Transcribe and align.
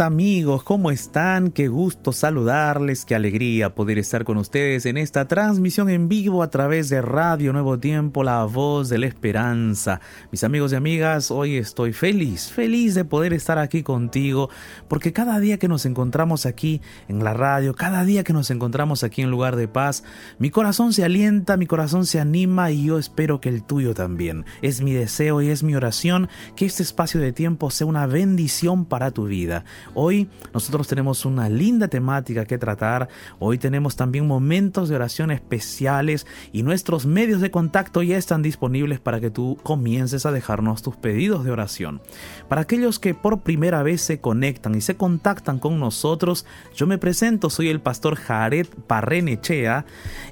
Amigos, 0.00 0.62
¿cómo 0.62 0.90
están? 0.90 1.50
Qué 1.50 1.68
gusto 1.68 2.12
saludarles, 2.12 3.04
qué 3.04 3.14
alegría 3.14 3.74
poder 3.74 3.98
estar 3.98 4.24
con 4.24 4.36
ustedes 4.36 4.84
en 4.84 4.96
esta 4.96 5.26
transmisión 5.26 5.88
en 5.88 6.08
vivo 6.08 6.42
a 6.42 6.50
través 6.50 6.88
de 6.88 7.00
Radio 7.00 7.52
Nuevo 7.52 7.78
Tiempo, 7.78 8.22
la 8.22 8.44
voz 8.44 8.88
de 8.88 8.98
la 8.98 9.06
esperanza. 9.06 10.00
Mis 10.30 10.44
amigos 10.44 10.72
y 10.72 10.76
amigas, 10.76 11.30
hoy 11.30 11.56
estoy 11.56 11.92
feliz, 11.92 12.48
feliz 12.50 12.94
de 12.94 13.04
poder 13.04 13.32
estar 13.32 13.58
aquí 13.58 13.82
contigo, 13.82 14.50
porque 14.88 15.12
cada 15.12 15.38
día 15.40 15.58
que 15.58 15.68
nos 15.68 15.86
encontramos 15.86 16.46
aquí 16.46 16.82
en 17.08 17.24
la 17.24 17.32
radio, 17.32 17.74
cada 17.74 18.04
día 18.04 18.24
que 18.24 18.32
nos 18.32 18.50
encontramos 18.50 19.02
aquí 19.04 19.22
en 19.22 19.30
lugar 19.30 19.56
de 19.56 19.68
paz, 19.68 20.04
mi 20.38 20.50
corazón 20.50 20.92
se 20.92 21.04
alienta, 21.04 21.56
mi 21.56 21.66
corazón 21.66 22.06
se 22.06 22.20
anima 22.20 22.70
y 22.70 22.84
yo 22.84 22.98
espero 22.98 23.40
que 23.40 23.48
el 23.48 23.62
tuyo 23.62 23.94
también. 23.94 24.44
Es 24.62 24.82
mi 24.82 24.92
deseo 24.92 25.40
y 25.40 25.48
es 25.48 25.62
mi 25.62 25.74
oración 25.74 26.28
que 26.54 26.66
este 26.66 26.82
espacio 26.82 27.20
de 27.20 27.32
tiempo 27.32 27.70
sea 27.70 27.86
una 27.86 28.06
bendición 28.06 28.84
para 28.84 29.10
tu 29.10 29.26
vida. 29.26 29.64
Hoy 29.94 30.28
nosotros 30.52 30.88
tenemos 30.88 31.24
una 31.24 31.48
linda 31.48 31.88
temática 31.88 32.44
que 32.44 32.58
tratar, 32.58 33.08
hoy 33.38 33.58
tenemos 33.58 33.96
también 33.96 34.26
momentos 34.26 34.88
de 34.88 34.96
oración 34.96 35.30
especiales 35.30 36.26
y 36.52 36.62
nuestros 36.62 37.06
medios 37.06 37.40
de 37.40 37.50
contacto 37.50 38.02
ya 38.02 38.16
están 38.16 38.42
disponibles 38.42 39.00
para 39.00 39.20
que 39.20 39.30
tú 39.30 39.58
comiences 39.62 40.26
a 40.26 40.32
dejarnos 40.32 40.82
tus 40.82 40.96
pedidos 40.96 41.44
de 41.44 41.50
oración. 41.50 42.00
Para 42.48 42.62
aquellos 42.62 42.98
que 42.98 43.14
por 43.14 43.40
primera 43.40 43.82
vez 43.82 44.00
se 44.00 44.20
conectan 44.20 44.74
y 44.74 44.80
se 44.80 44.96
contactan 44.96 45.58
con 45.58 45.78
nosotros, 45.78 46.46
yo 46.74 46.86
me 46.86 46.98
presento, 46.98 47.50
soy 47.50 47.68
el 47.68 47.80
pastor 47.80 48.16
Jared 48.16 48.66
Parrenechea 48.86 49.84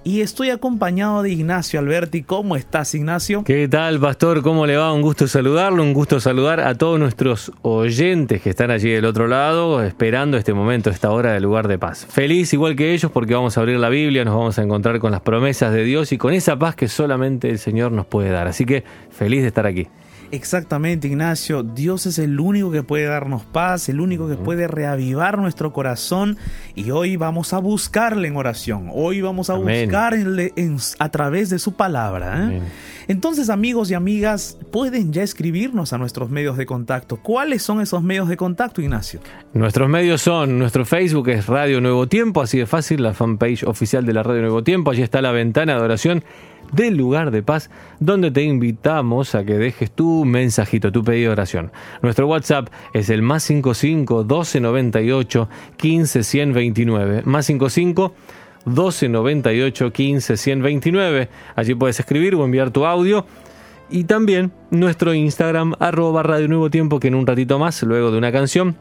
y 0.03 0.21
estoy 0.21 0.51
acompañado 0.51 1.23
de 1.23 1.31
Ignacio 1.31 1.79
Alberti. 1.79 2.23
¿Cómo 2.23 2.57
estás, 2.57 2.95
Ignacio? 2.95 3.45
¿Qué 3.45 3.69
tal, 3.69 4.01
pastor? 4.01 4.43
¿Cómo 4.43 4.67
le 4.67 4.77
va? 4.77 4.93
Un 4.93 5.03
gusto 5.03 5.27
saludarlo, 5.29 5.83
un 5.83 5.95
gusto 5.95 6.21
saludar 6.21 6.61
a 6.61 6.75
todos 6.75 6.99
nuestros 6.99 7.53
oyentes 7.63 8.43
que 8.43 8.51
están 8.51 8.71
allí 8.71 8.91
del 8.91 9.05
otro 9.05 9.27
lado, 9.27 9.44
esperando 9.83 10.37
este 10.37 10.55
momento, 10.55 10.91
esta 10.91 11.11
hora 11.11 11.33
de 11.33 11.41
lugar 11.41 11.69
de 11.69 11.79
paz. 11.79 12.07
Feliz 12.09 12.53
igual 12.53 12.77
que 12.77 12.95
ellos 12.95 13.11
porque 13.11 13.35
vamos 13.35 13.57
a 13.57 13.61
abrir 13.61 13.79
la 13.79 13.89
Biblia, 13.89 14.25
nos 14.25 14.35
vamos 14.35 14.59
a 14.59 14.63
encontrar 14.63 14.99
con 15.01 15.13
las 15.13 15.21
promesas 15.21 15.73
de 15.73 15.85
Dios 15.85 16.13
y 16.13 16.19
con 16.19 16.33
esa 16.33 16.59
paz 16.59 16.75
que 16.75 16.89
solamente 16.89 17.51
el 17.51 17.59
Señor 17.59 17.93
nos 17.93 18.07
puede 18.07 18.31
dar. 18.31 18.47
Así 18.47 18.65
que 18.65 18.85
feliz 19.11 19.43
de 19.43 19.49
estar 19.49 19.67
aquí. 19.67 19.89
Exactamente, 20.35 21.07
Ignacio. 21.07 21.63
Dios 21.63 22.07
es 22.07 22.19
el 22.19 22.41
único 22.41 22.73
que 22.73 22.83
puede 22.83 23.05
darnos 23.05 23.45
paz, 23.45 23.89
el 23.89 24.01
único 24.01 24.29
que 24.29 24.35
puede 24.35 24.67
reavivar 24.67 25.39
nuestro 25.39 25.73
corazón. 25.73 26.39
Y 26.75 26.91
hoy 26.91 27.15
vamos 27.15 27.53
a 27.53 27.59
buscarle 27.59 28.27
en 28.27 28.37
oración. 28.37 28.91
Hoy 28.93 29.21
vamos 29.21 29.49
a 29.49 29.55
buscarle 29.55 30.53
a 30.99 31.09
través 31.11 31.51
de 31.51 31.61
su 31.61 31.75
palabra. 31.75 32.51
¿eh? 32.51 32.61
Entonces, 33.07 33.49
amigos 33.49 33.93
y 33.93 33.95
amigas, 33.95 34.59
pueden 34.73 35.13
ya 35.13 35.23
escribirnos 35.23 35.93
a 35.93 35.99
nuestros 35.99 36.31
medios 36.31 36.57
de 36.57 36.67
contacto. 36.67 37.19
¿Cuáles 37.19 37.63
son 37.63 37.81
esos 37.81 38.03
medios 38.03 38.29
de 38.29 38.37
contacto, 38.37 38.83
Ignacio? 38.83 39.21
Nuestros 39.53 39.89
medios 39.89 40.21
son, 40.21 40.59
nuestro 40.59 40.85
Facebook 40.85 41.29
es 41.29 41.47
Radio 41.47 41.81
Nuevo 41.81 42.09
Tiempo, 42.09 42.43
así 42.43 42.59
de 42.59 42.67
fácil, 42.67 43.05
la 43.05 43.15
fanpage 43.15 43.63
oficial 43.63 44.05
de 44.05 44.13
la 44.13 44.25
Radio 44.25 44.41
Nuevo 44.41 44.65
Tiempo. 44.65 44.91
Allí 44.91 45.03
está 45.03 45.23
la 45.23 45.31
ventana 45.31 45.77
de 45.77 45.81
oración 45.81 46.25
del 46.73 46.97
lugar 46.97 47.31
de 47.31 47.43
paz, 47.43 47.71
donde 48.01 48.31
te 48.31 48.43
invitamos 48.43 49.35
a 49.35 49.45
que 49.45 49.59
dejes 49.59 49.91
tu 49.91 50.25
mensajito, 50.25 50.93
tu 50.93 51.05
pedido 51.05 51.29
de 51.29 51.33
oración. 51.33 51.73
Nuestro 52.03 52.27
WhatsApp 52.27 52.69
es 52.93 53.11
el 53.11 53.23
más 53.23 53.43
55 53.45 54.25
1298 54.25 55.49
15 55.77 56.23
129. 56.23 57.23
Más 57.25 57.47
55 57.47 58.15
1298 58.67 59.93
15 59.93 60.37
129. 60.37 61.29
Allí 61.57 61.75
puedes 61.75 62.01
escribir 62.01 62.35
o 62.35 62.45
enviar 62.45 62.71
tu 62.71 62.87
audio. 62.87 63.27
Y 63.91 64.05
también 64.05 64.53
nuestro 64.71 65.15
Instagram, 65.15 65.75
arroba 65.79 66.23
Radio 66.23 66.49
Nuevo 66.49 66.71
Tiempo, 66.71 66.99
que 66.99 67.09
en 67.09 67.15
un 67.15 67.27
ratito 67.27 67.59
más, 67.59 67.83
luego 67.83 68.11
de 68.11 68.19
una 68.19 68.33
canción, 68.33 68.77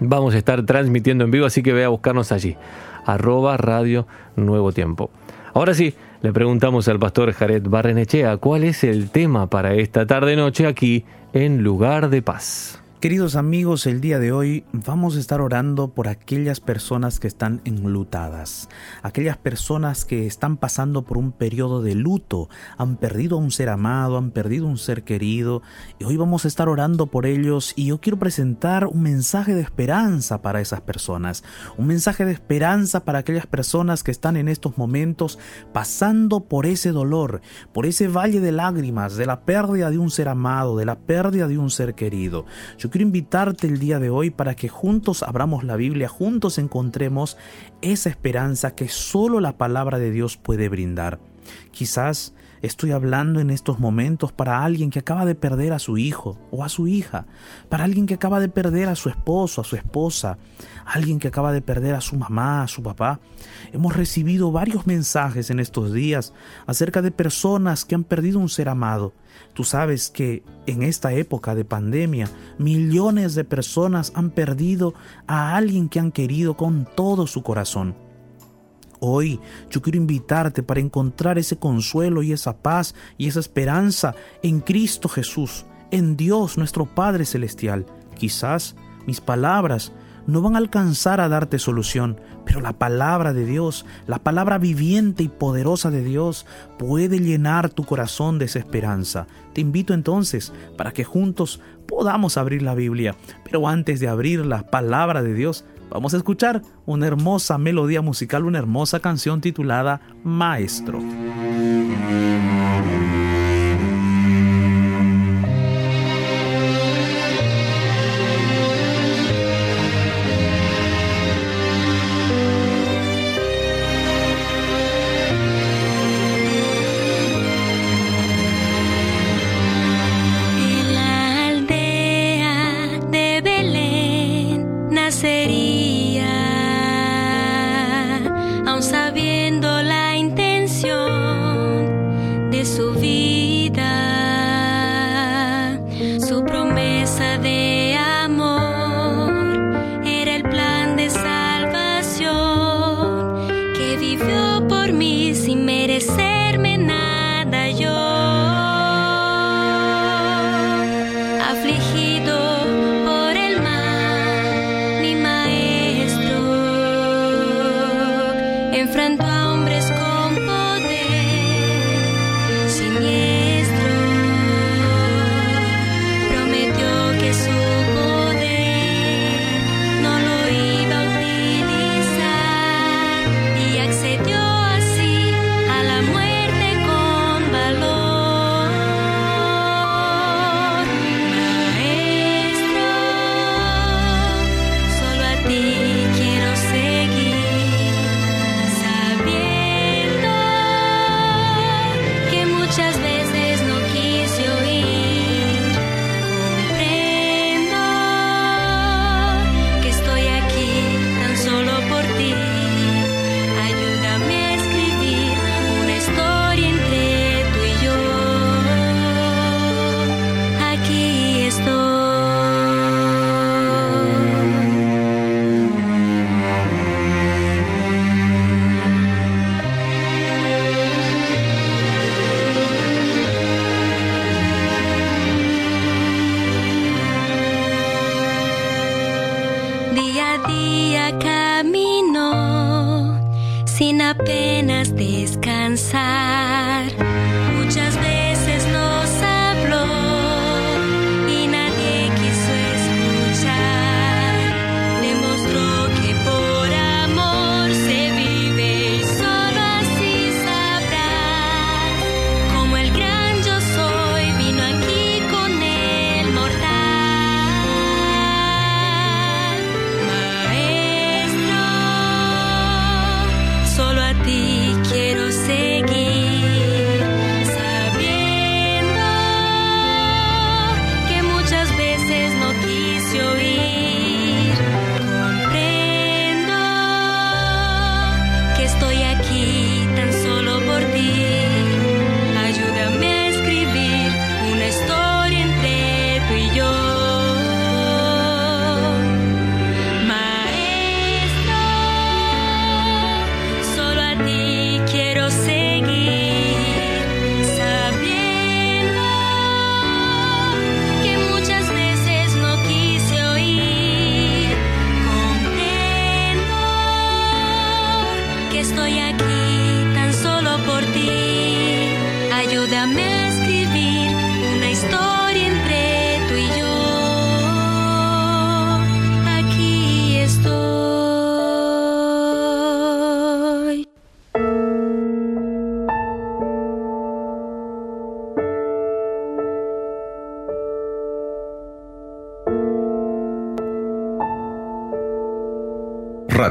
vamos 0.00 0.34
a 0.34 0.38
estar 0.38 0.64
transmitiendo 0.64 1.24
en 1.24 1.30
vivo, 1.30 1.46
así 1.46 1.62
que 1.62 1.72
ve 1.72 1.84
a 1.84 1.88
buscarnos 1.88 2.32
allí, 2.32 2.56
arroba 3.04 3.56
Radio 3.56 4.06
Nuevo 4.36 4.72
Tiempo. 4.72 5.10
Ahora 5.54 5.74
sí, 5.74 5.94
le 6.22 6.32
preguntamos 6.32 6.86
al 6.88 6.98
pastor 6.98 7.32
Jared 7.32 7.64
Barrenechea 7.66 8.36
cuál 8.36 8.64
es 8.64 8.84
el 8.84 9.10
tema 9.10 9.48
para 9.48 9.74
esta 9.74 10.06
tarde-noche 10.06 10.66
aquí 10.66 11.04
en 11.32 11.62
Lugar 11.62 12.10
de 12.10 12.22
Paz. 12.22 12.81
Queridos 13.02 13.34
amigos, 13.34 13.86
el 13.86 14.00
día 14.00 14.20
de 14.20 14.30
hoy 14.30 14.64
vamos 14.72 15.16
a 15.16 15.18
estar 15.18 15.40
orando 15.40 15.88
por 15.88 16.06
aquellas 16.06 16.60
personas 16.60 17.18
que 17.18 17.26
están 17.26 17.60
enlutadas, 17.64 18.68
aquellas 19.02 19.36
personas 19.36 20.04
que 20.04 20.24
están 20.24 20.56
pasando 20.56 21.02
por 21.02 21.18
un 21.18 21.32
periodo 21.32 21.82
de 21.82 21.96
luto, 21.96 22.48
han 22.78 22.96
perdido 22.96 23.38
a 23.38 23.40
un 23.40 23.50
ser 23.50 23.70
amado, 23.70 24.18
han 24.18 24.30
perdido 24.30 24.68
un 24.68 24.78
ser 24.78 25.02
querido, 25.02 25.62
y 25.98 26.04
hoy 26.04 26.16
vamos 26.16 26.44
a 26.44 26.48
estar 26.48 26.68
orando 26.68 27.08
por 27.08 27.26
ellos 27.26 27.72
y 27.74 27.86
yo 27.86 28.00
quiero 28.00 28.20
presentar 28.20 28.86
un 28.86 29.02
mensaje 29.02 29.52
de 29.52 29.62
esperanza 29.62 30.40
para 30.40 30.60
esas 30.60 30.82
personas, 30.82 31.42
un 31.76 31.88
mensaje 31.88 32.24
de 32.24 32.30
esperanza 32.30 33.04
para 33.04 33.18
aquellas 33.18 33.46
personas 33.46 34.04
que 34.04 34.12
están 34.12 34.36
en 34.36 34.46
estos 34.46 34.78
momentos 34.78 35.40
pasando 35.72 36.44
por 36.44 36.66
ese 36.66 36.92
dolor, 36.92 37.40
por 37.72 37.84
ese 37.84 38.06
valle 38.06 38.38
de 38.38 38.52
lágrimas, 38.52 39.16
de 39.16 39.26
la 39.26 39.40
pérdida 39.40 39.90
de 39.90 39.98
un 39.98 40.12
ser 40.12 40.28
amado, 40.28 40.76
de 40.76 40.84
la 40.84 41.00
pérdida 41.00 41.48
de 41.48 41.58
un 41.58 41.68
ser 41.68 41.96
querido 41.96 42.46
quiero 42.92 43.06
invitarte 43.06 43.66
el 43.66 43.78
día 43.78 43.98
de 43.98 44.10
hoy 44.10 44.28
para 44.28 44.54
que 44.54 44.68
juntos 44.68 45.22
abramos 45.22 45.64
la 45.64 45.76
Biblia, 45.76 46.08
juntos 46.08 46.58
encontremos 46.58 47.38
esa 47.80 48.10
esperanza 48.10 48.74
que 48.74 48.88
solo 48.88 49.40
la 49.40 49.56
palabra 49.56 49.98
de 49.98 50.10
Dios 50.10 50.36
puede 50.36 50.68
brindar. 50.68 51.18
Quizás 51.70 52.34
estoy 52.60 52.90
hablando 52.90 53.40
en 53.40 53.48
estos 53.48 53.80
momentos 53.80 54.30
para 54.30 54.62
alguien 54.62 54.90
que 54.90 54.98
acaba 54.98 55.24
de 55.24 55.34
perder 55.34 55.72
a 55.72 55.78
su 55.78 55.96
hijo 55.96 56.38
o 56.50 56.64
a 56.64 56.68
su 56.68 56.86
hija, 56.86 57.24
para 57.70 57.84
alguien 57.84 58.04
que 58.04 58.14
acaba 58.14 58.40
de 58.40 58.50
perder 58.50 58.90
a 58.90 58.94
su 58.94 59.08
esposo, 59.08 59.62
a 59.62 59.64
su 59.64 59.74
esposa, 59.74 60.36
alguien 60.84 61.18
que 61.18 61.28
acaba 61.28 61.50
de 61.54 61.62
perder 61.62 61.94
a 61.94 62.02
su 62.02 62.16
mamá, 62.16 62.62
a 62.62 62.68
su 62.68 62.82
papá. 62.82 63.20
Hemos 63.72 63.96
recibido 63.96 64.52
varios 64.52 64.86
mensajes 64.86 65.48
en 65.48 65.60
estos 65.60 65.94
días 65.94 66.34
acerca 66.66 67.00
de 67.00 67.10
personas 67.10 67.86
que 67.86 67.94
han 67.94 68.04
perdido 68.04 68.38
un 68.38 68.50
ser 68.50 68.68
amado 68.68 69.14
Tú 69.54 69.64
sabes 69.64 70.10
que 70.10 70.42
en 70.66 70.82
esta 70.82 71.12
época 71.12 71.54
de 71.54 71.64
pandemia 71.64 72.28
millones 72.58 73.34
de 73.34 73.44
personas 73.44 74.12
han 74.14 74.30
perdido 74.30 74.94
a 75.26 75.56
alguien 75.56 75.88
que 75.88 76.00
han 76.00 76.12
querido 76.12 76.56
con 76.56 76.88
todo 76.94 77.26
su 77.26 77.42
corazón. 77.42 77.94
Hoy 79.00 79.40
yo 79.68 79.82
quiero 79.82 79.98
invitarte 79.98 80.62
para 80.62 80.80
encontrar 80.80 81.36
ese 81.36 81.56
consuelo 81.56 82.22
y 82.22 82.32
esa 82.32 82.56
paz 82.56 82.94
y 83.18 83.26
esa 83.26 83.40
esperanza 83.40 84.14
en 84.42 84.60
Cristo 84.60 85.08
Jesús, 85.08 85.64
en 85.90 86.16
Dios 86.16 86.56
nuestro 86.56 86.86
Padre 86.86 87.24
Celestial. 87.24 87.84
Quizás 88.16 88.76
mis 89.06 89.20
palabras 89.20 89.92
no 90.26 90.42
van 90.42 90.54
a 90.54 90.58
alcanzar 90.58 91.20
a 91.20 91.28
darte 91.28 91.58
solución, 91.58 92.20
pero 92.44 92.60
la 92.60 92.72
palabra 92.72 93.32
de 93.32 93.44
Dios, 93.44 93.86
la 94.06 94.18
palabra 94.18 94.58
viviente 94.58 95.22
y 95.22 95.28
poderosa 95.28 95.90
de 95.90 96.02
Dios 96.02 96.46
puede 96.78 97.18
llenar 97.18 97.70
tu 97.70 97.84
corazón 97.84 98.38
de 98.38 98.46
esa 98.46 98.58
esperanza. 98.58 99.26
Te 99.52 99.60
invito 99.60 99.94
entonces 99.94 100.52
para 100.76 100.92
que 100.92 101.04
juntos 101.04 101.60
podamos 101.86 102.36
abrir 102.36 102.62
la 102.62 102.74
Biblia, 102.74 103.16
pero 103.44 103.68
antes 103.68 104.00
de 104.00 104.08
abrir 104.08 104.44
la 104.46 104.66
palabra 104.66 105.22
de 105.22 105.34
Dios, 105.34 105.64
vamos 105.90 106.14
a 106.14 106.16
escuchar 106.16 106.62
una 106.86 107.06
hermosa 107.06 107.58
melodía 107.58 108.02
musical, 108.02 108.44
una 108.44 108.58
hermosa 108.58 109.00
canción 109.00 109.40
titulada 109.40 110.00
Maestro. 110.24 111.00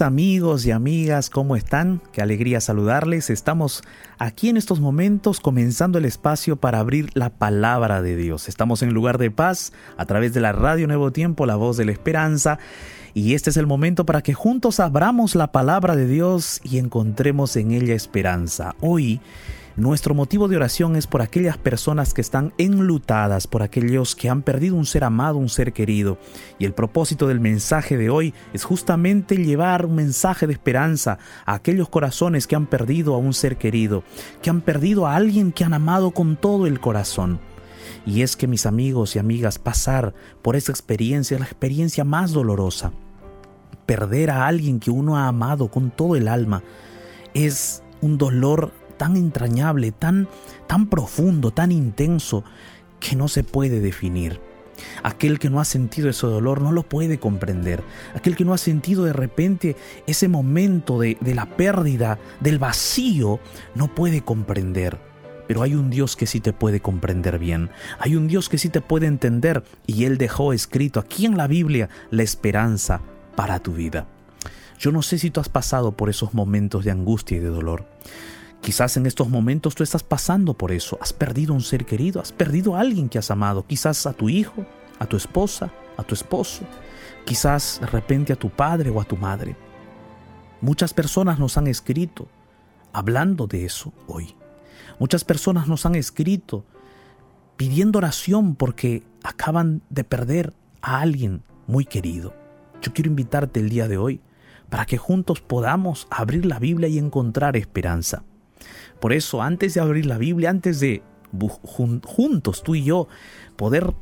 Amigos 0.00 0.64
y 0.66 0.70
amigas, 0.70 1.30
¿cómo 1.30 1.56
están? 1.56 2.00
Qué 2.12 2.22
alegría 2.22 2.60
saludarles. 2.60 3.30
Estamos 3.30 3.82
aquí 4.18 4.48
en 4.48 4.56
estos 4.56 4.80
momentos 4.80 5.40
comenzando 5.40 5.98
el 5.98 6.04
espacio 6.04 6.56
para 6.56 6.78
abrir 6.78 7.10
la 7.14 7.30
palabra 7.30 8.02
de 8.02 8.16
Dios. 8.16 8.48
Estamos 8.48 8.82
en 8.82 8.92
lugar 8.92 9.18
de 9.18 9.30
paz 9.30 9.72
a 9.96 10.06
través 10.06 10.32
de 10.32 10.40
la 10.40 10.52
radio 10.52 10.86
Nuevo 10.86 11.12
Tiempo, 11.12 11.46
la 11.46 11.56
voz 11.56 11.76
de 11.76 11.84
la 11.84 11.92
esperanza. 11.92 12.58
Y 13.14 13.34
este 13.34 13.50
es 13.50 13.56
el 13.56 13.66
momento 13.66 14.06
para 14.06 14.22
que 14.22 14.34
juntos 14.34 14.80
abramos 14.80 15.34
la 15.34 15.52
palabra 15.52 15.96
de 15.96 16.06
Dios 16.06 16.60
y 16.64 16.78
encontremos 16.78 17.56
en 17.56 17.72
ella 17.72 17.94
esperanza. 17.94 18.76
Hoy 18.80 19.20
nuestro 19.80 20.14
motivo 20.14 20.46
de 20.46 20.56
oración 20.56 20.94
es 20.94 21.06
por 21.06 21.22
aquellas 21.22 21.56
personas 21.56 22.12
que 22.12 22.20
están 22.20 22.52
enlutadas, 22.58 23.46
por 23.46 23.62
aquellos 23.62 24.14
que 24.14 24.28
han 24.28 24.42
perdido 24.42 24.76
un 24.76 24.84
ser 24.84 25.04
amado, 25.04 25.38
un 25.38 25.48
ser 25.48 25.72
querido. 25.72 26.18
Y 26.58 26.66
el 26.66 26.74
propósito 26.74 27.26
del 27.26 27.40
mensaje 27.40 27.96
de 27.96 28.10
hoy 28.10 28.34
es 28.52 28.64
justamente 28.64 29.38
llevar 29.38 29.86
un 29.86 29.94
mensaje 29.94 30.46
de 30.46 30.52
esperanza 30.52 31.18
a 31.46 31.54
aquellos 31.54 31.88
corazones 31.88 32.46
que 32.46 32.56
han 32.56 32.66
perdido 32.66 33.14
a 33.14 33.18
un 33.18 33.32
ser 33.32 33.56
querido, 33.56 34.04
que 34.42 34.50
han 34.50 34.60
perdido 34.60 35.06
a 35.06 35.16
alguien 35.16 35.50
que 35.50 35.64
han 35.64 35.72
amado 35.72 36.10
con 36.10 36.36
todo 36.36 36.66
el 36.66 36.78
corazón. 36.78 37.40
Y 38.04 38.20
es 38.20 38.36
que 38.36 38.46
mis 38.46 38.66
amigos 38.66 39.16
y 39.16 39.18
amigas, 39.18 39.58
pasar 39.58 40.12
por 40.42 40.56
esa 40.56 40.72
experiencia 40.72 41.36
es 41.36 41.40
la 41.40 41.46
experiencia 41.46 42.04
más 42.04 42.32
dolorosa. 42.32 42.92
Perder 43.86 44.30
a 44.30 44.46
alguien 44.46 44.78
que 44.78 44.90
uno 44.90 45.16
ha 45.16 45.26
amado 45.26 45.68
con 45.68 45.90
todo 45.90 46.16
el 46.16 46.28
alma 46.28 46.62
es 47.32 47.82
un 48.02 48.18
dolor 48.18 48.72
tan 49.00 49.16
entrañable, 49.16 49.92
tan, 49.92 50.28
tan 50.66 50.86
profundo, 50.86 51.52
tan 51.52 51.72
intenso, 51.72 52.44
que 53.00 53.16
no 53.16 53.28
se 53.28 53.42
puede 53.42 53.80
definir. 53.80 54.42
Aquel 55.02 55.38
que 55.38 55.48
no 55.48 55.58
ha 55.58 55.64
sentido 55.64 56.10
ese 56.10 56.26
dolor 56.26 56.60
no 56.60 56.70
lo 56.70 56.82
puede 56.82 57.18
comprender. 57.18 57.82
Aquel 58.14 58.36
que 58.36 58.44
no 58.44 58.52
ha 58.52 58.58
sentido 58.58 59.06
de 59.06 59.14
repente 59.14 59.74
ese 60.06 60.28
momento 60.28 60.98
de, 60.98 61.16
de 61.18 61.34
la 61.34 61.46
pérdida, 61.46 62.18
del 62.40 62.58
vacío, 62.58 63.40
no 63.74 63.94
puede 63.94 64.20
comprender. 64.20 64.98
Pero 65.48 65.62
hay 65.62 65.74
un 65.74 65.88
Dios 65.88 66.14
que 66.14 66.26
sí 66.26 66.40
te 66.40 66.52
puede 66.52 66.80
comprender 66.80 67.38
bien. 67.38 67.70
Hay 68.00 68.16
un 68.16 68.28
Dios 68.28 68.50
que 68.50 68.58
sí 68.58 68.68
te 68.68 68.82
puede 68.82 69.06
entender 69.06 69.64
y 69.86 70.04
Él 70.04 70.18
dejó 70.18 70.52
escrito 70.52 71.00
aquí 71.00 71.24
en 71.24 71.38
la 71.38 71.46
Biblia 71.46 71.88
la 72.10 72.22
esperanza 72.22 73.00
para 73.34 73.60
tu 73.60 73.72
vida. 73.72 74.08
Yo 74.78 74.92
no 74.92 75.00
sé 75.00 75.18
si 75.18 75.30
tú 75.30 75.40
has 75.40 75.50
pasado 75.50 75.92
por 75.92 76.08
esos 76.08 76.32
momentos 76.32 76.86
de 76.86 76.90
angustia 76.90 77.38
y 77.38 77.40
de 77.40 77.48
dolor. 77.48 77.86
Quizás 78.60 78.96
en 78.96 79.06
estos 79.06 79.28
momentos 79.28 79.74
tú 79.74 79.82
estás 79.82 80.02
pasando 80.02 80.54
por 80.54 80.70
eso. 80.70 80.98
Has 81.00 81.12
perdido 81.12 81.54
un 81.54 81.62
ser 81.62 81.86
querido, 81.86 82.20
has 82.20 82.32
perdido 82.32 82.76
a 82.76 82.80
alguien 82.80 83.08
que 83.08 83.18
has 83.18 83.30
amado. 83.30 83.66
Quizás 83.66 84.06
a 84.06 84.12
tu 84.12 84.28
hijo, 84.28 84.66
a 84.98 85.06
tu 85.06 85.16
esposa, 85.16 85.72
a 85.96 86.02
tu 86.02 86.14
esposo. 86.14 86.64
Quizás 87.24 87.78
de 87.80 87.86
repente 87.86 88.32
a 88.32 88.36
tu 88.36 88.50
padre 88.50 88.90
o 88.90 89.00
a 89.00 89.04
tu 89.04 89.16
madre. 89.16 89.56
Muchas 90.60 90.92
personas 90.92 91.38
nos 91.38 91.56
han 91.56 91.66
escrito 91.66 92.28
hablando 92.92 93.46
de 93.46 93.64
eso 93.64 93.94
hoy. 94.06 94.34
Muchas 94.98 95.24
personas 95.24 95.66
nos 95.66 95.86
han 95.86 95.94
escrito 95.94 96.64
pidiendo 97.56 97.98
oración 97.98 98.56
porque 98.56 99.02
acaban 99.22 99.82
de 99.88 100.04
perder 100.04 100.52
a 100.82 101.00
alguien 101.00 101.42
muy 101.66 101.86
querido. 101.86 102.34
Yo 102.82 102.92
quiero 102.92 103.08
invitarte 103.08 103.60
el 103.60 103.70
día 103.70 103.88
de 103.88 103.96
hoy 103.96 104.20
para 104.68 104.84
que 104.84 104.98
juntos 104.98 105.40
podamos 105.40 106.06
abrir 106.10 106.44
la 106.44 106.58
Biblia 106.58 106.88
y 106.88 106.98
encontrar 106.98 107.56
esperanza. 107.56 108.22
Por 109.00 109.12
eso, 109.12 109.42
antes 109.42 109.74
de 109.74 109.80
abrir 109.80 110.06
la 110.06 110.18
Biblia, 110.18 110.50
antes 110.50 110.80
de 110.80 111.02
juntos 111.62 112.62
tú 112.62 112.74
y 112.74 112.84
yo 112.84 113.08
poder 113.56 113.94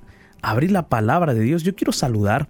abrir 0.43 0.73
la 0.73 0.89
palabra 0.89 1.35
de 1.35 1.41
Dios, 1.41 1.63
yo 1.63 1.75
quiero 1.75 1.93
saludar 1.93 2.49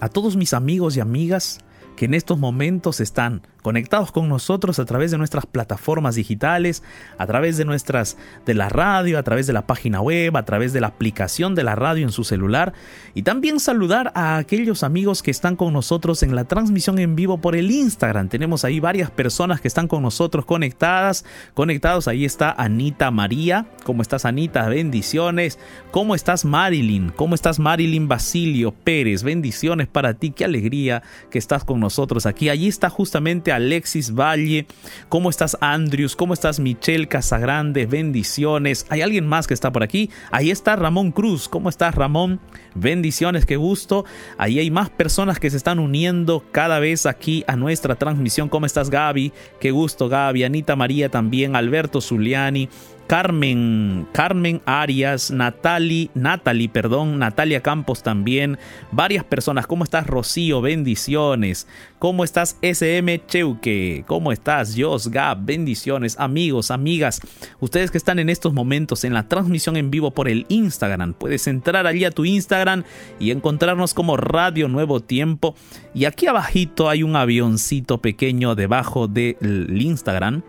a 0.00 0.08
todos 0.08 0.36
mis 0.36 0.54
amigos 0.54 0.96
y 0.96 1.00
amigas 1.00 1.58
que 1.96 2.06
en 2.06 2.14
estos 2.14 2.38
momentos 2.38 3.00
están 3.00 3.42
conectados 3.64 4.12
con 4.12 4.28
nosotros 4.28 4.78
a 4.78 4.84
través 4.84 5.10
de 5.10 5.16
nuestras 5.16 5.46
plataformas 5.46 6.16
digitales, 6.16 6.82
a 7.16 7.26
través 7.26 7.56
de 7.56 7.64
nuestras 7.64 8.18
de 8.44 8.52
la 8.52 8.68
radio, 8.68 9.18
a 9.18 9.22
través 9.22 9.46
de 9.46 9.54
la 9.54 9.66
página 9.66 10.02
web, 10.02 10.36
a 10.36 10.44
través 10.44 10.74
de 10.74 10.82
la 10.82 10.88
aplicación 10.88 11.54
de 11.54 11.64
la 11.64 11.74
radio 11.74 12.04
en 12.04 12.12
su 12.12 12.24
celular 12.24 12.74
y 13.14 13.22
también 13.22 13.60
saludar 13.60 14.12
a 14.14 14.36
aquellos 14.36 14.82
amigos 14.82 15.22
que 15.22 15.30
están 15.30 15.56
con 15.56 15.72
nosotros 15.72 16.22
en 16.22 16.36
la 16.36 16.44
transmisión 16.44 16.98
en 16.98 17.16
vivo 17.16 17.38
por 17.38 17.56
el 17.56 17.70
Instagram. 17.70 18.28
Tenemos 18.28 18.66
ahí 18.66 18.80
varias 18.80 19.10
personas 19.10 19.62
que 19.62 19.68
están 19.68 19.88
con 19.88 20.02
nosotros 20.02 20.44
conectadas, 20.44 21.24
conectados. 21.54 22.06
Ahí 22.06 22.26
está 22.26 22.52
Anita 22.52 23.10
María. 23.10 23.66
¿Cómo 23.84 24.02
estás 24.02 24.26
Anita? 24.26 24.68
Bendiciones. 24.68 25.58
¿Cómo 25.90 26.14
estás 26.14 26.44
Marilyn? 26.44 27.08
¿Cómo 27.16 27.34
estás 27.34 27.58
Marilyn 27.58 28.08
Basilio 28.08 28.72
Pérez? 28.72 29.22
Bendiciones 29.22 29.88
para 29.88 30.12
ti. 30.12 30.32
Qué 30.32 30.44
alegría 30.44 31.02
que 31.30 31.38
estás 31.38 31.64
con 31.64 31.80
nosotros 31.80 32.26
aquí. 32.26 32.50
Allí 32.50 32.68
está 32.68 32.90
justamente 32.90 33.53
Alexis 33.54 34.14
Valle, 34.14 34.66
¿cómo 35.08 35.30
estás 35.30 35.56
Andrews? 35.60 36.16
¿Cómo 36.16 36.34
estás 36.34 36.60
Michelle 36.60 37.08
Casagrande? 37.08 37.86
Bendiciones. 37.86 38.86
¿Hay 38.88 39.02
alguien 39.02 39.26
más 39.26 39.46
que 39.46 39.54
está 39.54 39.72
por 39.72 39.82
aquí? 39.82 40.10
Ahí 40.30 40.50
está 40.50 40.76
Ramón 40.76 41.12
Cruz, 41.12 41.48
¿cómo 41.48 41.68
estás 41.68 41.94
Ramón? 41.94 42.40
Bendiciones, 42.74 43.46
qué 43.46 43.56
gusto. 43.56 44.04
Ahí 44.36 44.58
hay 44.58 44.70
más 44.70 44.90
personas 44.90 45.38
que 45.38 45.50
se 45.50 45.56
están 45.56 45.78
uniendo 45.78 46.44
cada 46.50 46.80
vez 46.80 47.06
aquí 47.06 47.44
a 47.46 47.56
nuestra 47.56 47.94
transmisión. 47.94 48.48
¿Cómo 48.48 48.66
estás 48.66 48.90
Gaby? 48.90 49.32
Qué 49.60 49.70
gusto 49.70 50.08
Gaby. 50.08 50.44
Anita 50.44 50.74
María 50.74 51.08
también, 51.08 51.54
Alberto 51.54 52.00
Zuliani. 52.00 52.68
Carmen, 53.06 54.06
Carmen 54.12 54.62
Arias, 54.64 55.30
Natali, 55.30 56.10
Natalie, 56.14 56.68
perdón, 56.68 57.18
Natalia 57.18 57.60
Campos 57.60 58.02
también, 58.02 58.58
varias 58.92 59.24
personas. 59.24 59.66
¿Cómo 59.66 59.84
estás, 59.84 60.06
Rocío? 60.06 60.62
Bendiciones. 60.62 61.66
¿Cómo 61.98 62.24
estás, 62.24 62.58
SM 62.62 63.26
Cheuque? 63.26 64.04
¿Cómo 64.06 64.32
estás, 64.32 64.74
Jos 64.78 65.08
Gab? 65.08 65.44
Bendiciones, 65.44 66.18
amigos, 66.18 66.70
amigas. 66.70 67.20
Ustedes 67.60 67.90
que 67.90 67.98
están 67.98 68.18
en 68.18 68.30
estos 68.30 68.52
momentos 68.52 69.04
en 69.04 69.14
la 69.14 69.28
transmisión 69.28 69.76
en 69.76 69.90
vivo 69.90 70.10
por 70.10 70.28
el 70.28 70.46
Instagram, 70.48 71.12
puedes 71.14 71.46
entrar 71.46 71.86
allí 71.86 72.04
a 72.04 72.10
tu 72.10 72.24
Instagram 72.24 72.84
y 73.18 73.30
encontrarnos 73.30 73.94
como 73.94 74.16
Radio 74.16 74.68
Nuevo 74.68 75.00
Tiempo. 75.00 75.54
Y 75.94 76.06
aquí 76.06 76.26
abajito 76.26 76.88
hay 76.88 77.02
un 77.02 77.16
avioncito 77.16 77.98
pequeño 77.98 78.54
debajo 78.54 79.08
del 79.08 79.80
Instagram. 79.80 80.42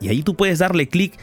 Y 0.00 0.08
ahí 0.08 0.22
tú 0.22 0.34
puedes 0.34 0.58
darle 0.58 0.88
clic 0.88 1.18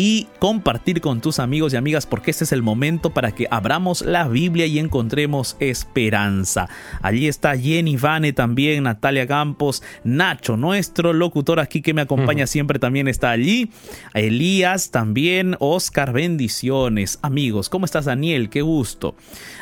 y 0.00 0.28
compartir 0.38 1.00
con 1.00 1.20
tus 1.20 1.40
amigos 1.40 1.74
y 1.74 1.76
amigas 1.76 2.06
porque 2.06 2.30
este 2.30 2.44
es 2.44 2.52
el 2.52 2.62
momento 2.62 3.10
para 3.10 3.32
que 3.32 3.48
abramos 3.50 4.02
la 4.02 4.28
Biblia 4.28 4.64
y 4.66 4.78
encontremos 4.78 5.56
esperanza. 5.58 6.68
Allí 7.02 7.26
está 7.26 7.58
Jenny 7.58 7.96
Vane 7.96 8.32
también, 8.32 8.84
Natalia 8.84 9.26
Campos, 9.26 9.82
Nacho, 10.04 10.56
nuestro 10.56 11.12
locutor 11.12 11.58
aquí 11.58 11.82
que 11.82 11.94
me 11.94 12.02
acompaña 12.02 12.46
siempre 12.46 12.78
también 12.78 13.08
está 13.08 13.30
allí. 13.30 13.72
Elías 14.14 14.92
también, 14.92 15.56
Oscar, 15.58 16.12
bendiciones. 16.12 17.18
Amigos, 17.20 17.68
¿cómo 17.68 17.84
estás 17.84 18.04
Daniel? 18.04 18.50
Qué 18.50 18.62
gusto. 18.62 19.16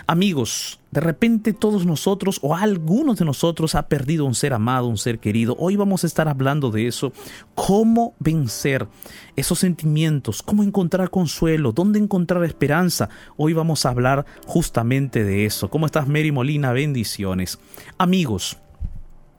Amigos, 0.06 0.80
de 0.96 1.02
repente 1.02 1.52
todos 1.52 1.84
nosotros 1.84 2.38
o 2.40 2.56
algunos 2.56 3.18
de 3.18 3.26
nosotros 3.26 3.74
ha 3.74 3.86
perdido 3.86 4.24
un 4.24 4.34
ser 4.34 4.54
amado, 4.54 4.86
un 4.86 4.96
ser 4.96 5.18
querido. 5.18 5.54
Hoy 5.58 5.76
vamos 5.76 6.04
a 6.04 6.06
estar 6.06 6.26
hablando 6.26 6.70
de 6.70 6.86
eso. 6.86 7.12
¿Cómo 7.54 8.14
vencer 8.18 8.88
esos 9.36 9.58
sentimientos? 9.58 10.42
¿Cómo 10.42 10.62
encontrar 10.62 11.10
consuelo? 11.10 11.72
¿Dónde 11.72 11.98
encontrar 11.98 12.42
esperanza? 12.44 13.10
Hoy 13.36 13.52
vamos 13.52 13.84
a 13.84 13.90
hablar 13.90 14.24
justamente 14.46 15.22
de 15.22 15.44
eso. 15.44 15.68
¿Cómo 15.68 15.84
estás 15.84 16.08
Mary 16.08 16.32
Molina? 16.32 16.72
Bendiciones. 16.72 17.58
Amigos, 17.98 18.56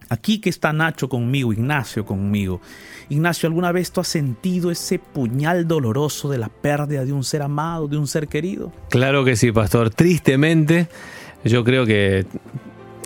Aquí 0.09 0.39
que 0.39 0.49
está 0.49 0.71
Nacho 0.71 1.09
conmigo, 1.09 1.51
Ignacio 1.51 2.05
conmigo. 2.05 2.61
Ignacio, 3.09 3.47
¿alguna 3.47 3.73
vez 3.73 3.91
tú 3.91 3.99
has 3.99 4.07
sentido 4.07 4.71
ese 4.71 4.99
puñal 4.99 5.67
doloroso 5.67 6.29
de 6.29 6.37
la 6.37 6.47
pérdida 6.47 7.03
de 7.03 7.11
un 7.11 7.25
ser 7.25 7.41
amado, 7.41 7.89
de 7.89 7.97
un 7.97 8.07
ser 8.07 8.29
querido? 8.29 8.71
Claro 8.89 9.25
que 9.25 9.35
sí, 9.35 9.51
pastor. 9.51 9.89
Tristemente, 9.89 10.87
yo 11.49 11.63
creo 11.63 11.85
que 11.85 12.25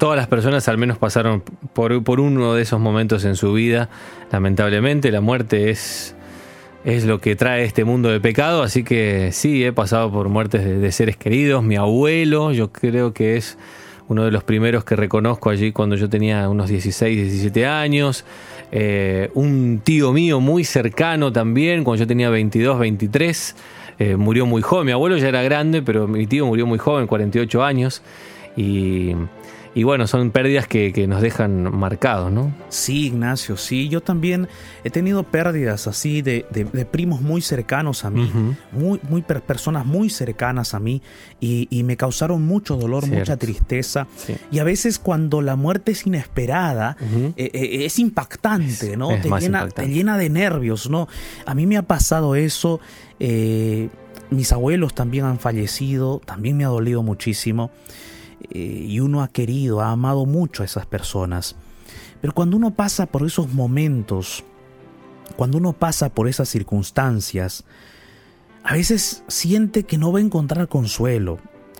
todas 0.01 0.17
las 0.17 0.27
personas 0.27 0.67
al 0.67 0.79
menos 0.79 0.97
pasaron 0.97 1.43
por, 1.73 2.03
por 2.03 2.19
uno 2.19 2.55
de 2.55 2.63
esos 2.63 2.79
momentos 2.79 3.23
en 3.23 3.35
su 3.35 3.53
vida. 3.53 3.87
Lamentablemente, 4.31 5.11
la 5.11 5.21
muerte 5.21 5.69
es, 5.69 6.15
es 6.83 7.05
lo 7.05 7.21
que 7.21 7.35
trae 7.35 7.63
este 7.63 7.83
mundo 7.83 8.09
de 8.09 8.19
pecado. 8.19 8.63
Así 8.63 8.83
que 8.83 9.29
sí, 9.31 9.63
he 9.63 9.71
pasado 9.73 10.11
por 10.11 10.27
muertes 10.29 10.65
de, 10.65 10.91
seres 10.91 11.17
queridos. 11.17 11.63
Mi 11.63 11.75
abuelo, 11.75 12.51
yo 12.51 12.71
creo 12.71 13.13
que 13.13 13.37
es 13.37 13.59
uno 14.07 14.25
de 14.25 14.31
los 14.31 14.43
primeros 14.43 14.83
que 14.83 14.95
reconozco 14.95 15.51
allí 15.51 15.71
cuando 15.71 15.95
yo 15.95 16.09
tenía 16.09 16.49
unos 16.49 16.69
16, 16.69 17.15
17 17.15 17.67
años. 17.67 18.25
Eh, 18.71 19.29
un 19.35 19.81
tío 19.83 20.13
mío 20.13 20.39
muy 20.39 20.63
cercano 20.63 21.31
también, 21.31 21.83
cuando 21.83 22.03
yo 22.03 22.07
tenía 22.07 22.31
22, 22.31 22.79
23, 22.79 23.55
eh, 23.99 24.15
murió 24.15 24.47
muy 24.47 24.63
joven. 24.63 24.87
Mi 24.87 24.91
abuelo 24.93 25.17
ya 25.17 25.27
era 25.27 25.43
grande, 25.43 25.83
pero 25.83 26.07
mi 26.07 26.25
tío 26.25 26.47
murió 26.47 26.65
muy 26.65 26.79
joven, 26.79 27.05
48 27.05 27.63
años. 27.63 28.01
Y 28.55 29.15
y 29.73 29.83
bueno, 29.83 30.05
son 30.05 30.31
pérdidas 30.31 30.67
que, 30.67 30.91
nos 31.07 31.21
dejan 31.21 31.77
marcados, 31.77 32.31
¿no? 32.31 32.53
Sí, 32.67 33.07
Ignacio, 33.07 33.55
sí. 33.55 33.87
Yo 33.87 34.01
también 34.01 34.49
he 34.83 34.89
tenido 34.89 35.23
pérdidas 35.23 35.87
así 35.87 36.21
de, 36.21 36.45
primos 36.91 37.21
muy 37.21 37.41
cercanos 37.41 38.03
a 38.03 38.09
mí, 38.09 38.29
muy, 38.73 38.99
muy 39.07 39.21
personas 39.21 39.85
muy 39.85 40.09
cercanas 40.09 40.73
a 40.73 40.79
mí 40.79 41.01
y, 41.39 41.81
me 41.81 41.97
causaron 41.97 42.45
mucho 42.45 42.75
dolor, 42.75 43.07
mucha 43.07 43.37
tristeza. 43.37 44.07
Y 44.51 44.59
a 44.59 44.63
veces 44.63 44.99
cuando 44.99 45.41
la 45.41 45.55
muerte 45.55 45.93
es 45.93 46.05
inesperada, 46.05 46.97
eh, 47.37 47.49
eh, 47.53 47.85
es 47.85 47.97
impactante, 47.97 48.97
¿no? 48.97 49.09
te, 49.21 49.29
llena, 49.39 49.67
te, 49.69 49.87
llena, 49.87 50.17
de 50.17 50.29
nervios, 50.29 50.89
¿no? 50.89 51.07
A 51.45 51.55
mí 51.55 51.65
me 51.65 51.77
ha 51.77 51.83
pasado 51.83 52.35
eso. 52.35 52.81
Eh, 53.19 53.89
mis 54.29 54.51
abuelos 54.51 54.93
también 54.93 55.25
han 55.25 55.39
fallecido, 55.39 56.21
también 56.25 56.57
me 56.57 56.65
ha 56.65 56.69
dolido 56.69 57.03
muchísimo. 57.03 57.71
Eh, 58.49 58.85
y 58.87 58.99
uno 58.99 59.21
ha 59.21 59.27
querido, 59.27 59.81
ha 59.81 59.91
amado 59.91 60.25
mucho 60.25 60.63
a 60.63 60.65
esas 60.65 60.85
personas. 60.85 61.55
Pero 62.21 62.33
cuando 62.33 62.57
uno 62.57 62.71
pasa 62.71 63.05
por 63.05 63.25
esos 63.25 63.53
momentos, 63.53 64.43
cuando 65.35 65.57
uno 65.57 65.73
pasa 65.73 66.09
por 66.09 66.27
esas 66.27 66.49
circunstancias, 66.49 67.63
a 68.63 68.73
veces 68.73 69.23
siente 69.27 69.83
que 69.83 69.97
no 69.97 70.11
va 70.11 70.19
a 70.19 70.23
encontrar 70.23 70.67
consuelo, 70.67 71.39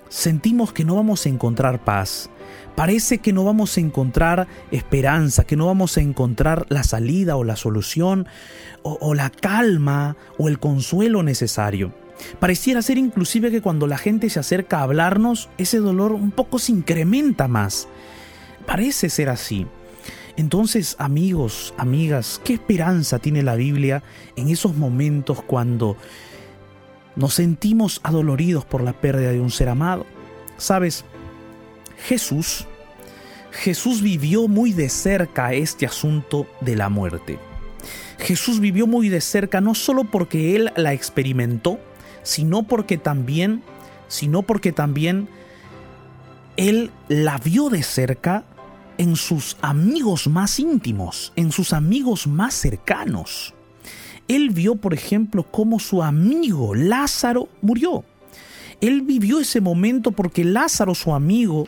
sentimos 0.09 0.73
que 0.73 0.83
no 0.83 0.95
vamos 0.95 1.25
a 1.25 1.29
encontrar 1.29 1.83
paz, 1.83 2.29
parece 2.75 3.19
que 3.19 3.33
no 3.33 3.43
vamos 3.43 3.77
a 3.77 3.81
encontrar 3.81 4.47
esperanza, 4.71 5.43
que 5.43 5.55
no 5.55 5.67
vamos 5.67 5.97
a 5.97 6.01
encontrar 6.01 6.65
la 6.69 6.83
salida 6.83 7.35
o 7.35 7.43
la 7.43 7.55
solución 7.55 8.27
o, 8.81 8.97
o 8.99 9.13
la 9.13 9.29
calma 9.29 10.17
o 10.37 10.47
el 10.47 10.59
consuelo 10.59 11.21
necesario. 11.21 11.93
Pareciera 12.39 12.81
ser 12.81 12.97
inclusive 12.97 13.51
que 13.51 13.61
cuando 13.61 13.87
la 13.87 13.97
gente 13.97 14.29
se 14.29 14.39
acerca 14.39 14.79
a 14.79 14.83
hablarnos, 14.83 15.49
ese 15.57 15.77
dolor 15.77 16.13
un 16.13 16.31
poco 16.31 16.59
se 16.59 16.71
incrementa 16.71 17.47
más. 17.47 17.87
Parece 18.65 19.09
ser 19.09 19.29
así. 19.29 19.65
Entonces, 20.37 20.95
amigos, 20.97 21.73
amigas, 21.77 22.41
¿qué 22.43 22.53
esperanza 22.53 23.19
tiene 23.19 23.43
la 23.43 23.55
Biblia 23.55 24.01
en 24.35 24.49
esos 24.49 24.75
momentos 24.75 25.41
cuando 25.41 25.97
nos 27.15 27.33
sentimos 27.33 27.99
adoloridos 28.03 28.65
por 28.65 28.81
la 28.81 28.93
pérdida 28.93 29.31
de 29.31 29.41
un 29.41 29.51
ser 29.51 29.69
amado? 29.69 30.05
Sabes, 30.57 31.03
Jesús, 32.05 32.65
Jesús 33.51 34.01
vivió 34.01 34.47
muy 34.47 34.73
de 34.73 34.89
cerca 34.89 35.53
este 35.53 35.85
asunto 35.85 36.47
de 36.61 36.75
la 36.75 36.89
muerte. 36.89 37.37
Jesús 38.17 38.59
vivió 38.59 38.87
muy 38.87 39.09
de 39.09 39.21
cerca 39.21 39.61
no 39.61 39.75
solo 39.75 40.05
porque 40.05 40.55
él 40.55 40.71
la 40.75 40.93
experimentó, 40.93 41.79
sino 42.23 42.63
porque 42.63 42.97
también, 42.97 43.63
sino 44.07 44.41
porque 44.41 44.71
también 44.71 45.27
él 46.57 46.91
la 47.07 47.37
vio 47.37 47.69
de 47.69 47.83
cerca 47.83 48.43
en 48.97 49.15
sus 49.15 49.57
amigos 49.61 50.27
más 50.27 50.59
íntimos, 50.59 51.33
en 51.35 51.51
sus 51.51 51.73
amigos 51.73 52.27
más 52.27 52.53
cercanos. 52.53 53.53
Él 54.27 54.51
vio, 54.51 54.75
por 54.75 54.93
ejemplo, 54.93 55.43
cómo 55.43 55.79
su 55.79 56.03
amigo 56.03 56.75
Lázaro 56.75 57.49
murió. 57.61 58.03
Él 58.79 59.01
vivió 59.01 59.39
ese 59.39 59.61
momento 59.61 60.11
porque 60.11 60.43
Lázaro, 60.43 60.95
su 60.95 61.13
amigo, 61.13 61.67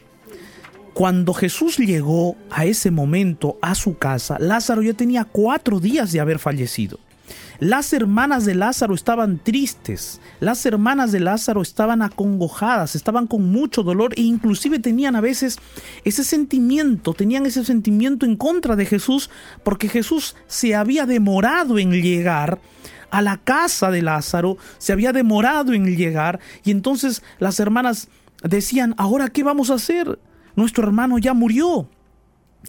cuando 0.93 1.33
Jesús 1.33 1.77
llegó 1.77 2.35
a 2.51 2.65
ese 2.65 2.91
momento 2.91 3.57
a 3.61 3.75
su 3.75 3.97
casa, 3.97 4.37
Lázaro 4.39 4.81
ya 4.81 4.93
tenía 4.93 5.25
cuatro 5.25 5.79
días 5.79 6.11
de 6.11 6.19
haber 6.19 6.39
fallecido. 6.39 6.99
Las 7.59 7.93
hermanas 7.93 8.45
de 8.45 8.55
Lázaro 8.55 8.95
estaban 8.95 9.37
tristes, 9.37 10.19
las 10.39 10.65
hermanas 10.65 11.11
de 11.11 11.19
Lázaro 11.19 11.61
estaban 11.61 12.01
acongojadas, 12.01 12.95
estaban 12.95 13.27
con 13.27 13.51
mucho 13.51 13.83
dolor 13.83 14.13
e 14.17 14.21
inclusive 14.21 14.79
tenían 14.79 15.15
a 15.15 15.21
veces 15.21 15.59
ese 16.03 16.23
sentimiento, 16.23 17.13
tenían 17.13 17.45
ese 17.45 17.63
sentimiento 17.63 18.25
en 18.25 18.35
contra 18.35 18.75
de 18.75 18.85
Jesús 18.85 19.29
porque 19.63 19.87
Jesús 19.87 20.35
se 20.47 20.75
había 20.75 21.05
demorado 21.05 21.77
en 21.77 21.91
llegar 21.91 22.59
a 23.11 23.21
la 23.21 23.37
casa 23.37 23.91
de 23.91 24.01
Lázaro, 24.01 24.57
se 24.79 24.91
había 24.91 25.13
demorado 25.13 25.73
en 25.73 25.85
llegar 25.95 26.39
y 26.63 26.71
entonces 26.71 27.21
las 27.37 27.59
hermanas 27.59 28.09
decían, 28.43 28.95
ahora 28.97 29.29
¿qué 29.29 29.43
vamos 29.43 29.69
a 29.69 29.75
hacer? 29.75 30.19
Nuestro 30.55 30.83
hermano 30.83 31.19
ya 31.19 31.33
murió 31.33 31.87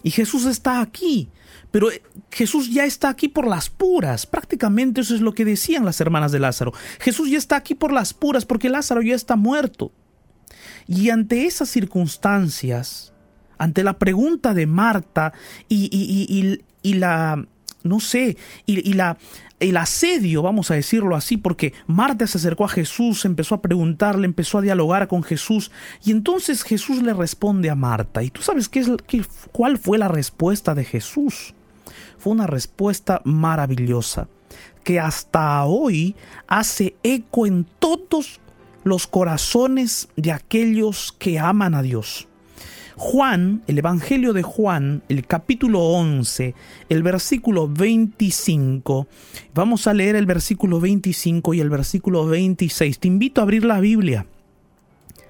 y 0.03 0.11
Jesús 0.11 0.45
está 0.45 0.81
aquí. 0.81 1.29
Pero 1.75 1.91
eh, 1.91 2.01
Jesús 2.31 2.71
ya 2.71 2.85
está 2.85 3.09
aquí 3.09 3.27
por 3.27 3.45
las 3.45 3.69
puras. 3.69 4.25
Prácticamente 4.25 5.01
eso 5.01 5.13
es 5.13 5.19
lo 5.19 5.33
que 5.33 5.43
decían 5.43 5.83
las 5.83 5.99
hermanas 5.99 6.31
de 6.31 6.39
Lázaro. 6.39 6.71
Jesús 7.01 7.29
ya 7.29 7.37
está 7.37 7.57
aquí 7.57 7.75
por 7.75 7.91
las 7.91 8.13
puras 8.13 8.45
porque 8.45 8.69
Lázaro 8.69 9.01
ya 9.01 9.13
está 9.13 9.35
muerto. 9.35 9.91
Y 10.87 11.09
ante 11.09 11.45
esas 11.45 11.67
circunstancias, 11.67 13.11
ante 13.57 13.83
la 13.83 13.99
pregunta 13.99 14.53
de 14.53 14.67
Marta 14.67 15.33
y, 15.67 15.89
y, 16.81 16.93
la, 16.93 17.45
no 17.83 17.99
sé, 17.99 18.37
y, 18.65 18.93
la, 18.93 19.17
el 19.59 19.75
asedio, 19.75 20.43
vamos 20.43 20.71
a 20.71 20.75
decirlo 20.75 21.13
así, 21.13 21.35
porque 21.35 21.73
Marta 21.87 22.25
se 22.25 22.37
acercó 22.37 22.63
a 22.63 22.69
Jesús, 22.69 23.25
empezó 23.25 23.53
a 23.53 23.61
preguntarle, 23.61 24.23
empezó 24.23 24.59
a 24.59 24.61
dialogar 24.61 25.09
con 25.09 25.23
Jesús, 25.23 25.71
y 26.05 26.11
entonces 26.11 26.63
Jesús 26.63 27.03
le 27.03 27.13
responde 27.13 27.69
a 27.69 27.75
Marta. 27.75 28.23
¿Y 28.23 28.29
tú 28.29 28.41
sabes 28.41 28.69
qué 28.69 28.79
es, 28.79 28.89
qué, 29.05 29.25
cuál 29.51 29.77
fue 29.77 29.97
la 29.97 30.07
respuesta 30.07 30.73
de 30.73 30.85
Jesús? 30.85 31.53
Fue 32.17 32.33
una 32.33 32.47
respuesta 32.47 33.21
maravillosa 33.23 34.27
que 34.83 34.99
hasta 34.99 35.65
hoy 35.65 36.15
hace 36.47 36.95
eco 37.03 37.47
en 37.47 37.65
todos 37.79 38.39
los 38.83 39.07
corazones 39.07 40.09
de 40.15 40.31
aquellos 40.31 41.13
que 41.17 41.39
aman 41.39 41.73
a 41.73 41.81
Dios. 41.81 42.27
Juan, 42.97 43.61
el 43.67 43.77
Evangelio 43.77 44.31
de 44.31 44.43
Juan, 44.43 45.03
el 45.09 45.25
capítulo 45.27 45.81
11, 45.81 46.55
el 46.87 47.03
versículo 47.03 47.67
25. 47.67 49.07
Vamos 49.53 49.87
a 49.87 49.93
leer 49.93 50.15
el 50.15 50.25
versículo 50.25 50.79
25 50.79 51.53
y 51.55 51.59
el 51.59 51.69
versículo 51.69 52.25
26. 52.25 52.99
Te 52.99 53.07
invito 53.09 53.41
a 53.41 53.43
abrir 53.43 53.65
la 53.65 53.81
Biblia. 53.81 54.27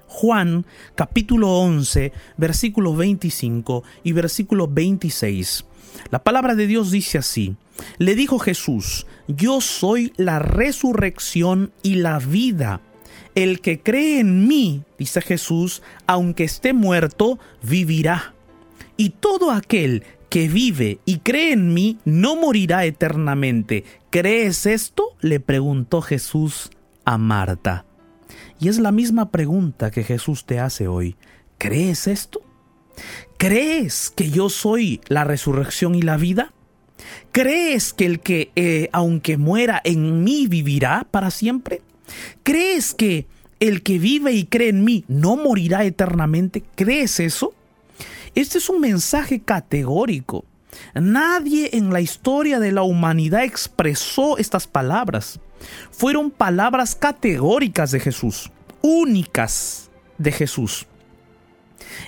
Juan 0.05 0.65
capítulo 0.93 1.59
11, 1.59 2.13
versículo 2.37 2.95
25 2.95 3.83
y 4.03 4.11
versículo 4.11 4.67
26. 4.67 5.65
La 6.11 6.23
palabra 6.23 6.55
de 6.55 6.67
Dios 6.67 6.91
dice 6.91 7.17
así, 7.17 7.55
le 7.97 8.15
dijo 8.15 8.39
Jesús, 8.39 9.05
yo 9.27 9.61
soy 9.61 10.13
la 10.17 10.39
resurrección 10.39 11.71
y 11.83 11.95
la 11.95 12.19
vida. 12.19 12.81
El 13.33 13.59
que 13.59 13.81
cree 13.81 14.19
en 14.19 14.47
mí, 14.47 14.83
dice 14.97 15.21
Jesús, 15.21 15.81
aunque 16.07 16.45
esté 16.45 16.73
muerto, 16.73 17.39
vivirá. 17.61 18.33
Y 18.97 19.09
todo 19.09 19.51
aquel 19.51 20.03
que 20.29 20.47
vive 20.47 20.99
y 21.05 21.19
cree 21.19 21.53
en 21.53 21.73
mí 21.73 21.97
no 22.05 22.35
morirá 22.35 22.85
eternamente. 22.85 23.83
¿Crees 24.09 24.65
esto? 24.65 25.15
le 25.21 25.39
preguntó 25.39 26.01
Jesús 26.01 26.71
a 27.03 27.17
Marta. 27.17 27.85
Y 28.59 28.69
es 28.69 28.79
la 28.79 28.91
misma 28.91 29.31
pregunta 29.31 29.91
que 29.91 30.03
Jesús 30.03 30.45
te 30.45 30.59
hace 30.59 30.87
hoy. 30.87 31.15
¿Crees 31.57 32.07
esto? 32.07 32.41
¿Crees 33.37 34.11
que 34.15 34.29
yo 34.29 34.49
soy 34.49 35.01
la 35.07 35.23
resurrección 35.23 35.95
y 35.95 36.01
la 36.01 36.17
vida? 36.17 36.53
¿Crees 37.31 37.93
que 37.93 38.05
el 38.05 38.19
que, 38.21 38.51
eh, 38.55 38.89
aunque 38.93 39.37
muera 39.37 39.81
en 39.83 40.23
mí, 40.23 40.47
vivirá 40.47 41.05
para 41.11 41.31
siempre? 41.31 41.81
¿Crees 42.43 42.93
que 42.93 43.27
el 43.59 43.83
que 43.83 43.99
vive 43.99 44.31
y 44.31 44.45
cree 44.45 44.69
en 44.69 44.83
mí 44.83 45.03
no 45.07 45.35
morirá 45.35 45.83
eternamente? 45.83 46.63
¿Crees 46.75 47.19
eso? 47.19 47.53
Este 48.35 48.57
es 48.57 48.69
un 48.69 48.79
mensaje 48.79 49.41
categórico. 49.41 50.45
Nadie 50.93 51.71
en 51.73 51.91
la 51.91 52.01
historia 52.01 52.59
de 52.59 52.71
la 52.71 52.83
humanidad 52.83 53.43
expresó 53.43 54.37
estas 54.37 54.67
palabras. 54.67 55.39
Fueron 55.91 56.31
palabras 56.31 56.95
categóricas 56.95 57.91
de 57.91 57.99
Jesús, 57.99 58.51
únicas 58.81 59.89
de 60.17 60.31
Jesús. 60.31 60.87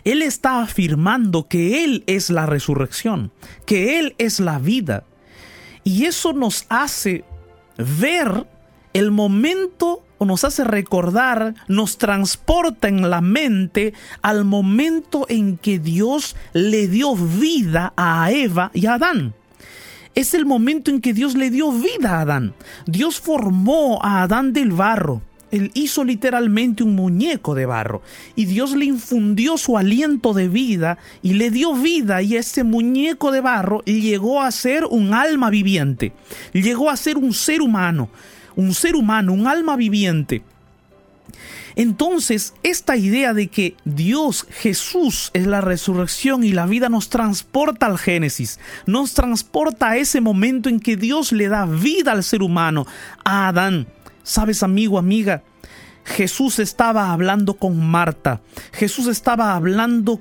Él 0.04 0.21
está 0.21 0.62
afirmando 0.62 1.47
que 1.47 1.84
Él 1.84 2.04
es 2.08 2.30
la 2.30 2.45
resurrección, 2.45 3.32
que 3.65 4.00
Él 4.00 4.15
es 4.17 4.39
la 4.39 4.60
vida. 4.60 5.04
Y 5.84 6.06
eso 6.06 6.34
nos 6.34 6.65
hace 6.69 7.23
ver 7.78 8.47
el 8.93 9.12
momento 9.12 10.04
o 10.17 10.26
nos 10.26 10.43
hace 10.43 10.63
recordar, 10.63 11.54
nos 11.67 11.97
transporta 11.97 12.88
en 12.88 13.10
la 13.10 13.21
mente 13.21 13.93
al 14.21 14.45
momento 14.45 15.26
en 15.30 15.58
que 15.58 15.80
Dios 15.80 16.36
le 16.54 16.88
dio 16.88 17.15
vida 17.15 17.93
a 17.95 18.32
Eva 18.32 18.71
y 18.73 18.88
a 18.88 18.95
Adán. 18.95 19.36
Es 20.15 20.34
el 20.34 20.47
momento 20.47 20.89
en 20.89 21.02
que 21.02 21.13
Dios 21.13 21.36
le 21.36 21.52
dio 21.52 21.71
vida 21.71 22.17
a 22.17 22.21
Adán. 22.21 22.56
Dios 22.88 23.19
formó 23.19 24.04
a 24.04 24.23
Adán 24.23 24.52
del 24.54 24.71
barro. 24.71 25.21
Él 25.51 25.71
hizo 25.73 26.03
literalmente 26.03 26.83
un 26.83 26.95
muñeco 26.95 27.55
de 27.55 27.65
barro 27.65 28.01
y 28.36 28.45
Dios 28.45 28.75
le 28.75 28.86
infundió 28.86 29.57
su 29.57 29.77
aliento 29.77 30.33
de 30.33 30.49
vida 30.49 30.97
y 31.21 31.33
le 31.33 31.51
dio 31.51 31.73
vida 31.73 32.21
y 32.21 32.36
ese 32.36 32.63
muñeco 32.63 33.31
de 33.31 33.41
barro 33.41 33.81
llegó 33.86 34.41
a 34.41 34.51
ser 34.51 34.86
un 34.86 35.13
alma 35.13 35.49
viviente, 35.49 36.13
llegó 36.53 36.89
a 36.89 36.97
ser 36.97 37.17
un 37.17 37.33
ser 37.33 37.62
humano 37.62 38.10
un 38.57 38.73
ser 38.73 38.95
humano, 38.95 39.31
un 39.31 39.47
alma 39.47 39.77
viviente. 39.77 40.41
Entonces, 41.75 42.55
esta 42.63 42.97
idea 42.97 43.36
de 43.36 43.49
que 43.49 43.75
Dios, 43.86 44.47
Jesús, 44.49 45.29
es 45.33 45.45
la 45.45 45.62
resurrección 45.62 46.43
y 46.43 46.51
la 46.51 46.65
vida 46.65 46.89
nos 46.89 47.10
transporta 47.10 47.86
al 47.86 47.99
Génesis, 47.99 48.60
nos 48.88 49.13
transporta 49.13 49.89
a 49.89 49.97
ese 49.97 50.19
momento 50.19 50.69
en 50.69 50.79
que 50.79 50.97
Dios 50.97 51.31
le 51.31 51.47
da 51.47 51.67
vida 51.67 52.13
al 52.13 52.23
ser 52.23 52.41
humano, 52.41 52.88
a 53.23 53.47
Adán. 53.47 53.86
¿Sabes, 54.28 54.62
amigo, 54.62 55.00
amiga? 55.00 55.42
Jesús 56.04 56.60
estaba 56.60 57.13
hablando 57.13 57.54
con 57.54 57.80
Marta, 57.90 58.42
Jesús 58.74 59.08
estaba 59.08 59.56
hablando 59.56 60.20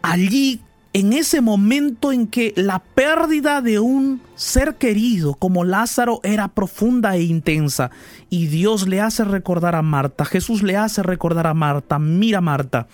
allí 0.00 0.62
en 0.94 1.12
ese 1.12 1.42
momento 1.42 2.12
en 2.12 2.28
que 2.28 2.54
la 2.56 2.78
pérdida 2.78 3.60
de 3.60 3.78
un 3.78 4.22
ser 4.36 4.76
querido 4.76 5.34
como 5.34 5.64
Lázaro 5.64 6.20
era 6.22 6.48
profunda 6.48 7.14
e 7.14 7.24
intensa. 7.24 7.90
Y 8.30 8.46
Dios 8.46 8.88
le 8.88 9.02
hace 9.02 9.22
recordar 9.22 9.74
a 9.74 9.82
Marta, 9.82 10.24
Jesús 10.24 10.62
le 10.62 10.78
hace 10.78 11.02
recordar 11.02 11.46
a 11.46 11.52
Marta, 11.52 11.98
mira 11.98 12.40
Marta, 12.40 12.88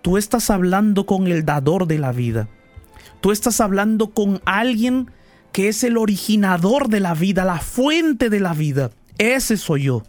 tú 0.00 0.16
estás 0.16 0.48
hablando 0.48 1.06
con 1.06 1.26
el 1.26 1.44
dador 1.44 1.88
de 1.88 1.98
la 1.98 2.12
vida, 2.12 2.48
tú 3.20 3.32
estás 3.32 3.60
hablando 3.60 4.10
con 4.10 4.40
alguien 4.44 5.10
que 5.50 5.66
es 5.66 5.82
el 5.82 5.96
originador 5.96 6.88
de 6.88 7.00
la 7.00 7.14
vida, 7.14 7.44
la 7.44 7.58
fuente 7.58 8.30
de 8.30 8.38
la 8.38 8.54
vida, 8.54 8.92
ese 9.18 9.56
soy 9.56 9.84
yo. 9.84 10.02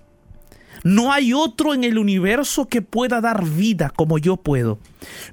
No 0.84 1.12
hay 1.12 1.34
otro 1.34 1.74
en 1.74 1.84
el 1.84 1.98
universo 1.98 2.68
que 2.68 2.82
pueda 2.82 3.20
dar 3.20 3.44
vida 3.44 3.92
como 3.96 4.18
yo 4.18 4.38
puedo. 4.38 4.80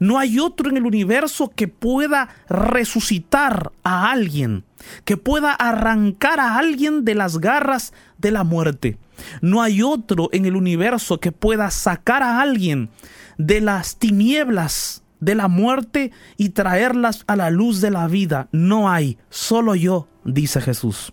No 0.01 0.19
hay 0.19 0.39
otro 0.39 0.71
en 0.71 0.77
el 0.77 0.87
universo 0.87 1.51
que 1.55 1.69
pueda 1.69 2.29
resucitar 2.49 3.73
a 3.83 4.11
alguien, 4.11 4.65
que 5.05 5.17
pueda 5.17 5.53
arrancar 5.53 6.41
a 6.41 6.57
alguien 6.57 7.05
de 7.05 7.15
las 7.15 7.39
garras 7.39 7.93
de 8.19 8.31
la 8.31 8.43
muerte. 8.43 8.99
No 9.43 9.63
hay 9.63 9.83
otro 9.83 10.29
en 10.33 10.47
el 10.47 10.57
universo 10.57 11.21
que 11.21 11.33
pueda 11.33 11.71
sacar 11.71 12.23
a 12.23 12.41
alguien 12.41 12.91
de 13.39 13.61
las 13.61 13.97
tinieblas 13.99 15.03
de 15.21 15.35
la 15.35 15.49
muerte 15.49 16.11
y 16.37 16.51
traerlas 16.51 17.25
a 17.27 17.37
la 17.37 17.51
luz 17.51 17.81
de 17.81 17.91
la 17.91 18.09
vida. 18.09 18.49
No 18.53 18.91
hay, 18.91 19.19
solo 19.31 19.75
yo, 19.75 20.09
dice 20.25 20.61
Jesús. 20.61 21.13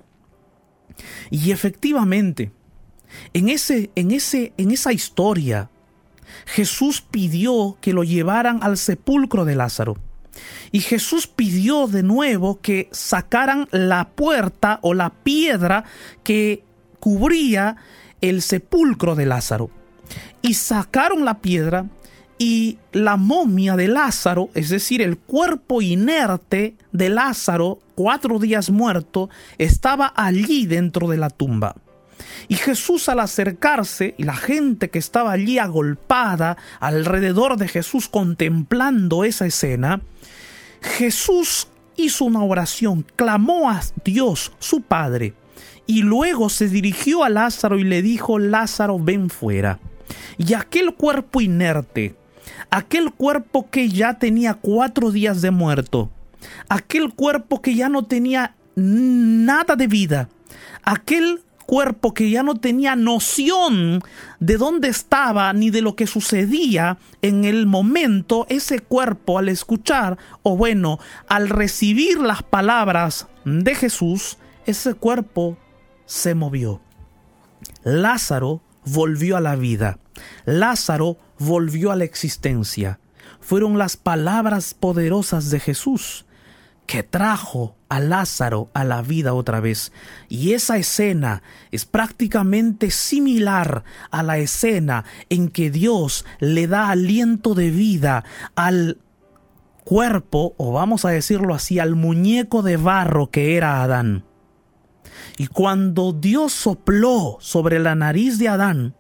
Y 1.30 1.52
efectivamente, 1.52 2.52
en, 3.34 3.50
ese, 3.50 3.92
en, 3.96 4.12
ese, 4.12 4.54
en 4.58 4.72
esa 4.72 4.94
historia, 4.94 5.70
Jesús 6.46 7.02
pidió 7.02 7.78
que 7.82 7.94
lo 7.94 8.04
llevaran 8.04 8.60
al 8.62 8.78
sepulcro 8.78 9.46
de 9.46 9.56
Lázaro. 9.56 9.98
Y 10.72 10.80
Jesús 10.80 11.28
pidió 11.28 11.88
de 11.88 12.04
nuevo 12.04 12.62
que 12.62 12.88
sacaran 12.92 13.68
la 13.72 14.10
puerta 14.10 14.80
o 14.82 14.94
la 14.94 15.10
piedra 15.10 15.84
que 16.24 16.64
cubría 17.00 17.76
el 18.22 18.42
sepulcro 18.42 19.16
de 19.16 19.26
Lázaro. 19.26 19.70
Y 20.42 20.54
sacaron 20.54 21.26
la 21.26 21.40
piedra 21.40 21.88
y 22.42 22.80
la 22.92 23.18
momia 23.18 23.76
de 23.76 23.88
Lázaro, 23.88 24.50
es 24.56 24.70
decir, 24.70 25.04
el 25.04 25.16
cuerpo 25.16 25.80
inerte 25.80 26.74
de 26.92 27.10
Lázaro, 27.10 27.78
cuatro 27.94 28.40
días 28.40 28.72
muerto, 28.72 29.30
estaba 29.60 30.12
allí 30.16 30.66
dentro 30.66 31.08
de 31.08 31.18
la 31.18 31.30
tumba. 31.30 31.76
Y 32.48 32.56
Jesús 32.56 33.10
al 33.10 33.20
acercarse, 33.20 34.16
y 34.18 34.24
la 34.24 34.36
gente 34.36 34.90
que 34.90 34.98
estaba 34.98 35.34
allí 35.34 35.60
agolpada 35.60 36.58
alrededor 36.80 37.58
de 37.58 37.68
Jesús 37.68 38.08
contemplando 38.08 39.24
esa 39.24 39.46
escena, 39.46 40.02
Jesús 40.82 41.68
hizo 41.96 42.26
una 42.26 42.44
oración, 42.44 43.06
clamó 43.16 43.70
a 43.70 43.82
Dios, 44.04 44.52
su 44.58 44.82
Padre, 44.82 45.36
y 45.86 46.02
luego 46.02 46.50
se 46.50 46.70
dirigió 46.70 47.24
a 47.24 47.30
Lázaro 47.30 47.78
y 47.78 47.84
le 47.84 48.02
dijo, 48.02 48.40
Lázaro, 48.40 48.98
ven 48.98 49.30
fuera. 49.30 49.78
Y 50.40 50.56
aquel 50.56 50.96
cuerpo 50.96 51.40
inerte, 51.40 52.16
aquel 52.70 53.12
cuerpo 53.12 53.70
que 53.70 53.90
ya 53.90 54.16
tenía 54.16 54.56
cuatro 54.56 55.12
días 55.12 55.42
de 55.42 55.52
muerto, 55.52 56.10
aquel 56.70 57.14
cuerpo 57.14 57.62
que 57.62 57.76
ya 57.76 57.90
no 57.90 58.04
tenía 58.04 58.56
nada 58.76 59.76
de 59.76 59.88
vida, 59.88 60.30
aquel 60.84 61.42
cuerpo 61.66 62.14
que 62.14 62.30
ya 62.30 62.44
no 62.44 62.56
tenía 62.56 62.98
noción 62.98 64.02
de 64.42 64.58
dónde 64.58 64.90
estaba 64.90 65.54
ni 65.54 65.70
de 65.70 65.82
lo 65.82 65.96
que 65.96 66.06
sucedía 66.06 66.98
en 67.22 67.46
el 67.46 67.66
momento, 67.66 68.46
ese 68.50 68.80
cuerpo 68.80 69.38
al 69.40 69.48
escuchar 69.48 70.18
o 70.44 70.58
bueno, 70.58 71.00
al 71.30 71.48
recibir 71.48 72.20
las 72.20 72.44
palabras 72.44 73.28
de 73.46 73.74
Jesús, 73.74 74.38
ese 74.66 74.96
cuerpo 74.96 75.58
se 76.06 76.36
movió. 76.36 76.82
Lázaro 77.84 78.62
volvió 78.86 79.38
a 79.38 79.42
la 79.42 79.56
vida. 79.56 80.00
Lázaro 80.46 81.18
volvió 81.40 81.92
a 81.92 81.96
la 81.96 82.04
existencia. 82.04 83.00
Fueron 83.40 83.78
las 83.78 83.98
palabras 83.98 84.74
poderosas 84.74 85.50
de 85.50 85.60
Jesús 85.60 86.26
que 86.86 87.04
trajo 87.04 87.76
a 87.90 88.00
Lázaro 88.00 88.70
a 88.74 88.84
la 88.84 89.02
vida 89.02 89.34
otra 89.34 89.62
vez. 89.62 89.92
Y 90.28 90.54
esa 90.54 90.78
escena 90.78 91.42
es 91.72 91.86
prácticamente 91.86 92.92
similar 92.92 93.84
a 94.12 94.24
la 94.24 94.38
escena 94.40 95.06
en 95.30 95.50
que 95.50 95.72
Dios 95.72 96.26
le 96.40 96.68
da 96.68 96.90
aliento 96.90 97.54
de 97.54 97.72
vida 97.72 98.26
al 98.56 98.98
cuerpo, 99.86 100.54
o 100.58 100.74
vamos 100.74 101.06
a 101.06 101.10
decirlo 101.10 101.54
así, 101.54 101.80
al 101.80 101.96
muñeco 101.96 102.62
de 102.62 102.78
barro 102.78 103.30
que 103.30 103.56
era 103.56 103.84
Adán. 103.84 104.26
Y 105.42 105.48
cuando 105.48 106.14
Dios 106.14 106.54
sopló 106.54 107.38
sobre 107.40 107.80
la 107.80 107.96
nariz 107.96 108.38
de 108.38 108.48
Adán, 108.48 108.94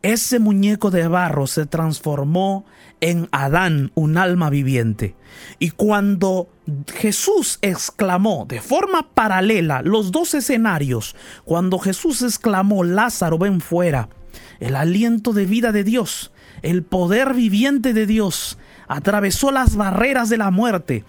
ese 0.00 0.38
muñeco 0.38 0.90
de 0.90 1.06
barro 1.06 1.46
se 1.46 1.66
transformó 1.66 2.64
en 3.02 3.28
Adán, 3.30 3.92
un 3.94 4.16
alma 4.16 4.48
viviente. 4.48 5.16
Y 5.58 5.72
cuando 5.72 6.48
Jesús 6.94 7.58
exclamó 7.60 8.46
de 8.48 8.62
forma 8.62 9.10
paralela 9.12 9.82
los 9.82 10.12
dos 10.12 10.32
escenarios, 10.32 11.14
cuando 11.44 11.78
Jesús 11.78 12.22
exclamó, 12.22 12.82
Lázaro, 12.82 13.36
ven 13.36 13.60
fuera, 13.60 14.08
el 14.60 14.74
aliento 14.74 15.34
de 15.34 15.44
vida 15.44 15.72
de 15.72 15.84
Dios, 15.84 16.32
el 16.62 16.84
poder 16.84 17.34
viviente 17.34 17.92
de 17.92 18.06
Dios, 18.06 18.56
atravesó 18.88 19.50
las 19.50 19.76
barreras 19.76 20.30
de 20.30 20.38
la 20.38 20.50
muerte 20.50 21.04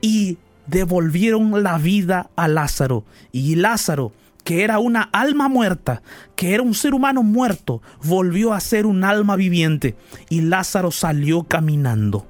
y 0.00 0.38
devolvieron 0.66 1.62
la 1.62 1.78
vida 1.78 2.30
a 2.36 2.48
Lázaro. 2.48 3.04
Y 3.32 3.54
Lázaro, 3.56 4.12
que 4.44 4.64
era 4.64 4.78
una 4.78 5.02
alma 5.02 5.48
muerta, 5.48 6.02
que 6.34 6.54
era 6.54 6.62
un 6.62 6.74
ser 6.74 6.94
humano 6.94 7.22
muerto, 7.22 7.82
volvió 8.02 8.52
a 8.52 8.60
ser 8.60 8.86
un 8.86 9.04
alma 9.04 9.36
viviente. 9.36 9.96
Y 10.28 10.42
Lázaro 10.42 10.90
salió 10.90 11.44
caminando. 11.44 12.26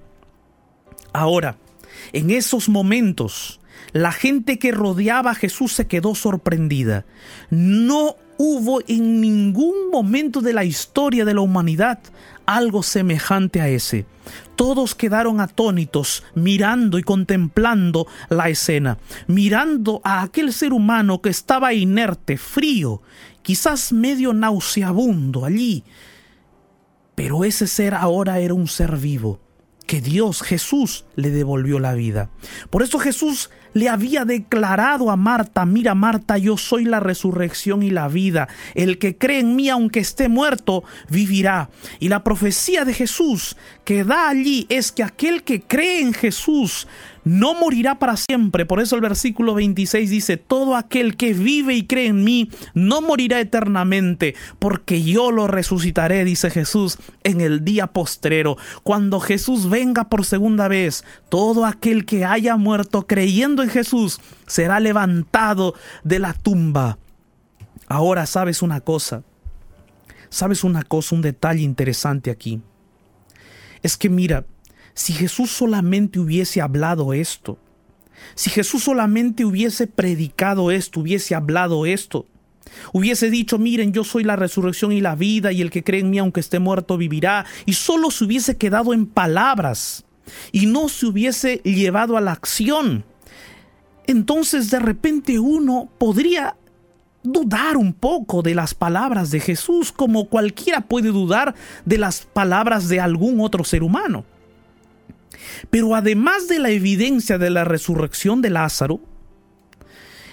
Ahora, 1.13 1.57
en 2.13 2.31
esos 2.31 2.69
momentos, 2.69 3.61
la 3.93 4.13
gente 4.13 4.59
que 4.59 4.73
rodeaba 4.73 5.31
a 5.33 5.35
Jesús 5.35 5.73
se 5.73 5.87
quedó 5.87 6.15
sorprendida. 6.15 7.07
No 7.51 8.17
hubo 8.39 8.81
en 8.87 9.21
ningún 9.21 9.91
momento 9.91 10.41
de 10.41 10.53
la 10.53 10.65
historia 10.65 11.25
de 11.25 11.35
la 11.35 11.41
humanidad 11.41 12.01
algo 12.47 12.83
semejante 12.83 13.61
a 13.61 13.69
ese. 13.69 14.07
Todos 14.57 14.95
quedaron 14.95 15.41
atónitos, 15.41 16.25
mirando 16.35 16.99
y 16.99 17.03
contemplando 17.03 18.07
la 18.29 18.49
escena, 18.49 18.99
mirando 19.27 20.01
a 20.05 20.23
aquel 20.23 20.53
ser 20.53 20.73
humano 20.73 21.21
que 21.21 21.29
estaba 21.29 21.75
inerte, 21.75 22.37
frío, 22.37 23.03
quizás 23.43 23.93
medio 23.93 24.33
nauseabundo 24.33 25.45
allí. 25.45 25.85
Pero 27.15 27.45
ese 27.45 27.67
ser 27.67 27.95
ahora 27.95 28.39
era 28.41 28.55
un 28.55 28.67
ser 28.67 28.97
vivo, 28.97 29.41
que 29.87 30.01
Dios, 30.01 30.43
Jesús, 30.43 31.05
le 31.15 31.31
devolvió 31.31 31.79
la 31.79 31.95
vida. 31.95 32.31
Por 32.71 32.83
eso 32.83 32.99
Jesús 32.99 33.51
le 33.77 33.91
había 33.91 34.25
declarado 34.25 35.11
a 35.11 35.17
Marta, 35.17 35.67
mira 35.67 35.95
Marta, 35.95 36.39
yo 36.39 36.57
soy 36.57 36.87
la 36.87 36.99
resurrección 36.99 37.83
y 37.83 37.91
la 37.91 38.09
vida. 38.09 38.49
El 38.75 38.97
que 38.99 39.19
cree 39.19 39.41
en 39.41 39.55
mí, 39.55 39.69
aunque 39.69 40.01
esté 40.01 40.31
muerto, 40.31 40.83
vivirá. 41.11 41.69
Y 42.01 42.09
la 42.09 42.25
profecía 42.25 42.87
de 42.87 42.95
Jesús 42.95 43.55
que 43.85 44.03
da 44.03 44.31
allí 44.31 44.65
es 44.71 44.93
que 44.93 45.03
aquel 45.03 45.43
que 45.43 45.61
cree 45.61 46.01
en 46.01 46.15
Jesús 46.15 46.89
no 47.27 47.55
morirá 47.55 47.99
para 47.99 48.17
siempre. 48.17 48.67
Por 48.67 48.81
eso 48.81 48.95
el 48.95 49.01
versículo 49.01 49.55
26 49.55 50.09
dice, 50.09 50.37
todo 50.37 50.77
aquel 50.77 51.17
que 51.17 51.35
vive 51.35 51.75
y 51.75 51.85
cree 51.85 52.07
en 52.07 52.23
mí 52.23 52.51
no 52.73 53.03
morirá 53.03 53.41
eternamente, 53.41 54.37
porque 54.61 55.03
yo 55.03 55.33
lo 55.33 55.49
resucitaré, 55.49 56.25
dice 56.25 56.51
Jesús, 56.51 56.99
en 57.25 57.41
el 57.41 57.65
día 57.65 57.89
postrero. 57.89 58.57
Cuando 58.85 59.19
Jesús 59.19 59.69
venga 59.69 60.05
por 60.05 60.25
segunda 60.25 60.69
vez, 60.69 61.05
todo 61.29 61.67
aquel 61.67 62.07
que 62.07 62.25
haya 62.25 62.57
muerto 62.57 63.09
creyendo 63.09 63.65
en 63.65 63.71
Jesús 63.71 64.21
será 64.47 64.79
levantado 64.79 65.75
de 66.05 66.21
la 66.21 66.33
tumba. 66.33 66.97
Ahora 67.89 68.27
sabes 68.27 68.63
una 68.63 68.81
cosa, 68.81 69.25
sabes 70.29 70.63
una 70.63 70.85
cosa, 70.85 71.17
un 71.17 71.23
detalle 71.23 71.63
interesante 71.63 72.31
aquí. 72.31 72.61
Es 73.83 73.97
que 73.97 74.09
mira, 74.09 74.47
si 74.97 75.13
Jesús 75.13 75.51
solamente 75.51 76.19
hubiese 76.19 76.63
hablado 76.63 77.13
esto, 77.13 77.59
si 78.35 78.49
Jesús 78.49 78.85
solamente 78.85 79.45
hubiese 79.45 79.87
predicado 79.87 80.71
esto, 80.71 81.01
hubiese 81.01 81.35
hablado 81.35 81.85
esto, 81.85 82.25
hubiese 82.95 83.29
dicho, 83.29 83.59
miren, 83.59 83.93
yo 83.93 84.05
soy 84.05 84.25
la 84.25 84.37
resurrección 84.37 84.93
y 84.93 85.03
la 85.03 85.15
vida, 85.15 85.53
y 85.53 85.61
el 85.61 85.71
que 85.71 85.85
cree 85.85 86.01
en 86.01 86.09
mí, 86.09 86.19
aunque 86.19 86.41
esté 86.41 86.61
muerto, 86.61 86.97
vivirá, 86.97 87.45
y 87.67 87.75
solo 87.75 88.11
se 88.11 88.25
hubiese 88.25 88.57
quedado 88.57 88.95
en 88.95 89.05
palabras, 89.05 90.07
y 90.51 90.65
no 90.65 90.89
se 90.89 91.05
hubiese 91.05 91.59
llevado 91.59 92.17
a 92.17 92.23
la 92.23 92.33
acción, 92.33 93.05
entonces 94.07 94.71
de 94.71 94.79
repente 94.79 95.39
uno 95.39 95.91
podría 95.99 96.57
dudar 97.23 97.77
un 97.77 97.93
poco 97.93 98.41
de 98.41 98.55
las 98.55 98.73
palabras 98.73 99.31
de 99.31 99.41
Jesús, 99.41 99.93
como 99.93 100.31
cualquiera 100.31 100.81
puede 100.81 101.11
dudar 101.11 101.55
de 101.85 101.99
las 101.99 102.23
palabras 102.23 102.89
de 102.89 102.99
algún 102.99 103.41
otro 103.41 103.63
ser 103.63 103.83
humano. 103.83 104.25
Pero 105.71 105.95
además 105.95 106.49
de 106.49 106.59
la 106.59 106.71
evidencia 106.71 107.39
de 107.39 107.51
la 107.51 107.65
resurrección 107.65 108.43
de 108.43 108.51
Lázaro, 108.51 109.01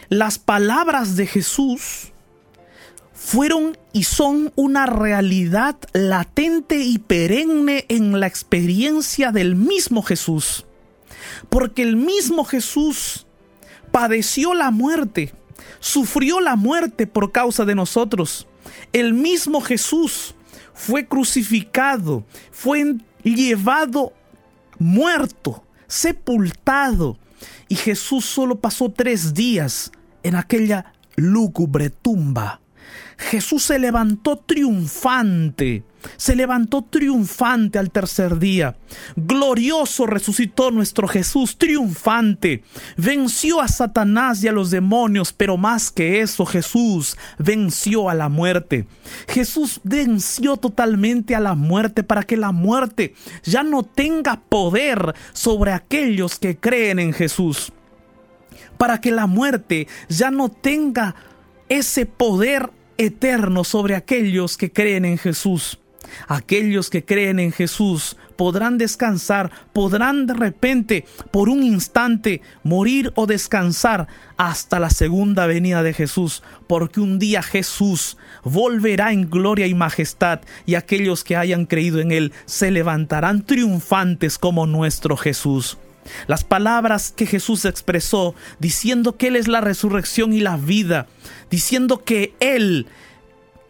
las 0.09 0.39
palabras 0.39 1.15
de 1.15 1.27
Jesús 1.27 2.11
fueron 3.13 3.77
y 3.93 4.03
son 4.03 4.51
una 4.55 4.85
realidad 4.85 5.77
latente 5.93 6.79
y 6.79 6.99
perenne 6.99 7.85
en 7.87 8.19
la 8.19 8.27
experiencia 8.27 9.31
del 9.31 9.55
mismo 9.55 10.01
Jesús. 10.03 10.65
Porque 11.49 11.83
el 11.83 11.95
mismo 11.95 12.43
Jesús 12.43 13.25
padeció 13.91 14.53
la 14.53 14.71
muerte, 14.71 15.33
sufrió 15.79 16.41
la 16.41 16.55
muerte 16.55 17.07
por 17.07 17.31
causa 17.31 17.65
de 17.65 17.75
nosotros. 17.75 18.47
El 18.91 19.13
mismo 19.13 19.61
Jesús 19.61 20.35
fue 20.73 21.07
crucificado, 21.07 22.25
fue 22.51 22.95
llevado 23.23 24.13
muerto, 24.83 25.65
sepultado. 25.87 27.17
Y 27.67 27.75
Jesús 27.75 28.25
solo 28.25 28.59
pasó 28.59 28.91
tres 28.91 29.33
días 29.33 29.91
en 30.21 30.35
aquella 30.35 30.93
lúgubre 31.15 31.89
tumba. 31.89 32.61
Jesús 33.17 33.63
se 33.63 33.79
levantó 33.79 34.37
triunfante, 34.37 35.83
se 36.17 36.35
levantó 36.35 36.83
triunfante 36.83 37.79
al 37.79 37.91
tercer 37.91 38.39
día. 38.39 38.75
Glorioso 39.15 40.05
resucitó 40.05 40.71
nuestro 40.71 41.07
Jesús 41.07 41.57
triunfante. 41.57 42.63
Venció 42.97 43.61
a 43.61 43.67
Satanás 43.67 44.43
y 44.43 44.47
a 44.47 44.51
los 44.51 44.71
demonios, 44.71 45.33
pero 45.33 45.57
más 45.57 45.91
que 45.91 46.21
eso, 46.21 46.45
Jesús 46.45 47.17
venció 47.37 48.09
a 48.09 48.13
la 48.13 48.29
muerte. 48.29 48.85
Jesús 49.27 49.81
venció 49.83 50.57
totalmente 50.57 51.35
a 51.35 51.39
la 51.39 51.55
muerte 51.55 52.03
para 52.03 52.23
que 52.23 52.37
la 52.37 52.51
muerte 52.51 53.13
ya 53.43 53.63
no 53.63 53.83
tenga 53.83 54.41
poder 54.41 55.15
sobre 55.33 55.71
aquellos 55.71 56.39
que 56.39 56.57
creen 56.57 56.99
en 56.99 57.13
Jesús. 57.13 57.71
Para 58.77 58.99
que 58.99 59.11
la 59.11 59.27
muerte 59.27 59.87
ya 60.09 60.31
no 60.31 60.49
tenga 60.49 61.15
ese 61.69 62.05
poder 62.05 62.71
eterno 62.97 63.63
sobre 63.63 63.95
aquellos 63.95 64.57
que 64.57 64.71
creen 64.71 65.05
en 65.05 65.17
Jesús. 65.17 65.79
Aquellos 66.27 66.89
que 66.89 67.03
creen 67.03 67.39
en 67.39 67.51
Jesús 67.51 68.17
podrán 68.35 68.77
descansar, 68.77 69.51
podrán 69.73 70.25
de 70.25 70.33
repente, 70.33 71.05
por 71.31 71.49
un 71.49 71.63
instante, 71.63 72.41
morir 72.63 73.11
o 73.15 73.25
descansar 73.25 74.07
hasta 74.37 74.79
la 74.79 74.89
segunda 74.89 75.47
venida 75.47 75.83
de 75.83 75.93
Jesús, 75.93 76.43
porque 76.67 76.99
un 76.99 77.19
día 77.19 77.41
Jesús 77.41 78.17
volverá 78.43 79.11
en 79.11 79.29
gloria 79.29 79.67
y 79.67 79.73
majestad 79.73 80.41
y 80.65 80.75
aquellos 80.75 81.23
que 81.23 81.35
hayan 81.35 81.65
creído 81.65 81.99
en 81.99 82.11
Él 82.11 82.33
se 82.45 82.71
levantarán 82.71 83.45
triunfantes 83.45 84.37
como 84.37 84.65
nuestro 84.65 85.17
Jesús. 85.17 85.77
Las 86.27 86.43
palabras 86.43 87.13
que 87.15 87.25
Jesús 87.25 87.65
expresó 87.65 88.35
diciendo 88.59 89.15
que 89.17 89.27
Él 89.27 89.35
es 89.35 89.47
la 89.47 89.61
resurrección 89.61 90.33
y 90.33 90.39
la 90.39 90.57
vida, 90.57 91.07
diciendo 91.49 92.03
que 92.03 92.33
Él 92.39 92.87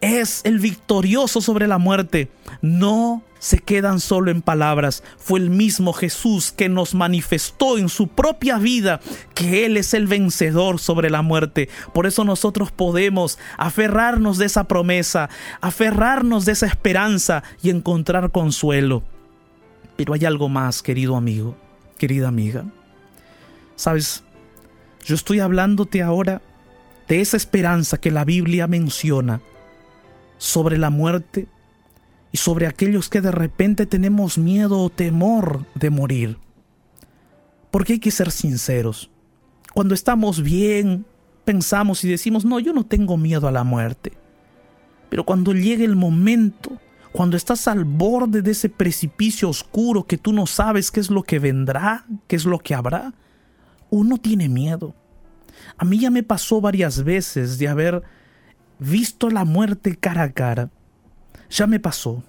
es 0.04 0.42
el 0.44 0.60
victorioso 0.60 1.42
sobre 1.42 1.68
la 1.68 1.78
muerte, 1.78 2.30
no 2.62 3.24
se 3.40 3.60
quedan 3.60 4.00
solo 4.00 4.32
en 4.32 4.42
palabras. 4.42 5.04
Fue 5.18 5.40
el 5.40 5.50
mismo 5.50 5.92
Jesús 5.94 6.52
que 6.52 6.70
nos 6.70 6.96
manifestó 6.96 7.78
en 7.78 7.90
su 7.90 8.08
propia 8.08 8.58
vida 8.58 9.02
que 9.34 9.66
Él 9.66 9.76
es 9.76 9.94
el 9.94 10.08
vencedor 10.08 10.80
sobre 10.80 11.10
la 11.10 11.22
muerte. 11.22 11.70
Por 11.94 12.06
eso 12.06 12.24
nosotros 12.24 12.72
podemos 12.72 13.38
aferrarnos 13.58 14.38
de 14.38 14.46
esa 14.46 14.66
promesa, 14.66 15.30
aferrarnos 15.60 16.46
de 16.46 16.54
esa 16.54 16.68
esperanza 16.68 17.44
y 17.62 17.70
encontrar 17.70 18.32
consuelo. 18.32 19.04
Pero 19.98 20.14
hay 20.14 20.26
algo 20.26 20.48
más, 20.48 20.82
querido 20.82 21.16
amigo 21.18 21.58
querida 22.04 22.28
amiga. 22.28 22.66
Sabes, 23.78 24.26
yo 25.06 25.16
estoy 25.16 25.40
hablándote 25.40 26.02
ahora 26.02 26.42
de 27.08 27.22
esa 27.22 27.38
esperanza 27.38 27.98
que 27.98 28.12
la 28.12 28.26
Biblia 28.26 28.68
menciona 28.68 29.40
sobre 30.44 30.78
la 30.78 30.90
muerte 30.90 31.48
y 32.34 32.38
sobre 32.38 32.68
aquellos 32.68 33.08
que 33.08 33.22
de 33.22 33.32
repente 33.32 33.86
tenemos 33.86 34.38
miedo 34.38 34.78
o 34.82 34.90
temor 34.90 35.66
de 35.74 35.90
morir. 35.90 36.38
Porque 37.72 37.94
hay 37.94 38.00
que 38.00 38.12
ser 38.12 38.30
sinceros. 38.30 39.10
Cuando 39.74 39.94
estamos 39.94 40.44
bien, 40.44 41.06
pensamos 41.46 42.04
y 42.04 42.10
decimos, 42.10 42.44
no, 42.44 42.60
yo 42.60 42.74
no 42.74 42.86
tengo 42.86 43.16
miedo 43.16 43.48
a 43.48 43.54
la 43.54 43.64
muerte. 43.64 44.12
Pero 45.10 45.24
cuando 45.24 45.54
llegue 45.54 45.86
el 45.86 45.96
momento, 45.96 46.78
cuando 47.14 47.38
estás 47.38 47.70
al 47.70 47.86
borde 47.86 48.42
de 48.42 48.52
ese 48.52 48.68
precipicio 48.68 49.48
oscuro 49.48 50.04
que 50.04 50.18
tú 50.18 50.34
no 50.34 50.46
sabes 50.46 50.92
qué 50.92 51.00
es 51.00 51.10
lo 51.10 51.24
que 51.24 51.40
vendrá, 51.40 52.06
qué 52.28 52.36
es 52.36 52.44
lo 52.44 52.60
que 52.60 52.76
habrá, 52.76 53.14
uno 53.90 54.18
tiene 54.18 54.50
miedo. 54.50 54.94
A 55.78 55.86
mí 55.86 56.00
ya 56.00 56.12
me 56.12 56.22
pasó 56.22 56.60
varias 56.60 57.06
veces 57.06 57.58
de 57.60 57.70
haber 57.70 58.04
visto 58.80 59.30
la 59.30 59.46
muerte 59.46 59.96
cara 59.96 60.24
a 60.24 60.32
cara. 60.32 60.70
Ya 61.50 61.68
me 61.68 61.80
pasó. 61.80 62.24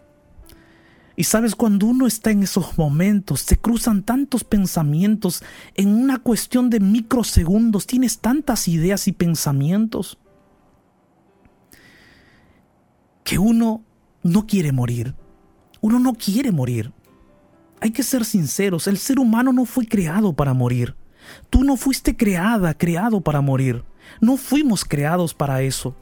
Y 1.16 1.24
sabes, 1.24 1.54
cuando 1.54 1.86
uno 1.86 2.06
está 2.06 2.32
en 2.32 2.42
esos 2.42 2.76
momentos, 2.76 3.40
se 3.40 3.56
cruzan 3.56 4.02
tantos 4.02 4.42
pensamientos 4.42 5.42
en 5.74 5.88
una 5.88 6.18
cuestión 6.18 6.70
de 6.70 6.80
microsegundos, 6.80 7.86
tienes 7.86 8.18
tantas 8.18 8.66
ideas 8.66 9.06
y 9.06 9.12
pensamientos 9.12 10.18
que 13.22 13.38
uno 13.38 13.84
no 14.22 14.46
quiere 14.46 14.72
morir. 14.72 15.14
Uno 15.80 16.00
no 16.00 16.14
quiere 16.14 16.50
morir. 16.50 16.92
Hay 17.80 17.90
que 17.90 18.02
ser 18.02 18.24
sinceros, 18.24 18.86
el 18.88 18.98
ser 18.98 19.18
humano 19.18 19.52
no 19.52 19.66
fue 19.66 19.86
creado 19.86 20.32
para 20.32 20.52
morir. 20.52 20.96
Tú 21.48 21.62
no 21.64 21.76
fuiste 21.76 22.16
creada, 22.16 22.74
creado 22.74 23.20
para 23.20 23.40
morir. 23.40 23.84
No 24.20 24.36
fuimos 24.36 24.84
creados 24.84 25.32
para 25.32 25.62
eso. 25.62 25.96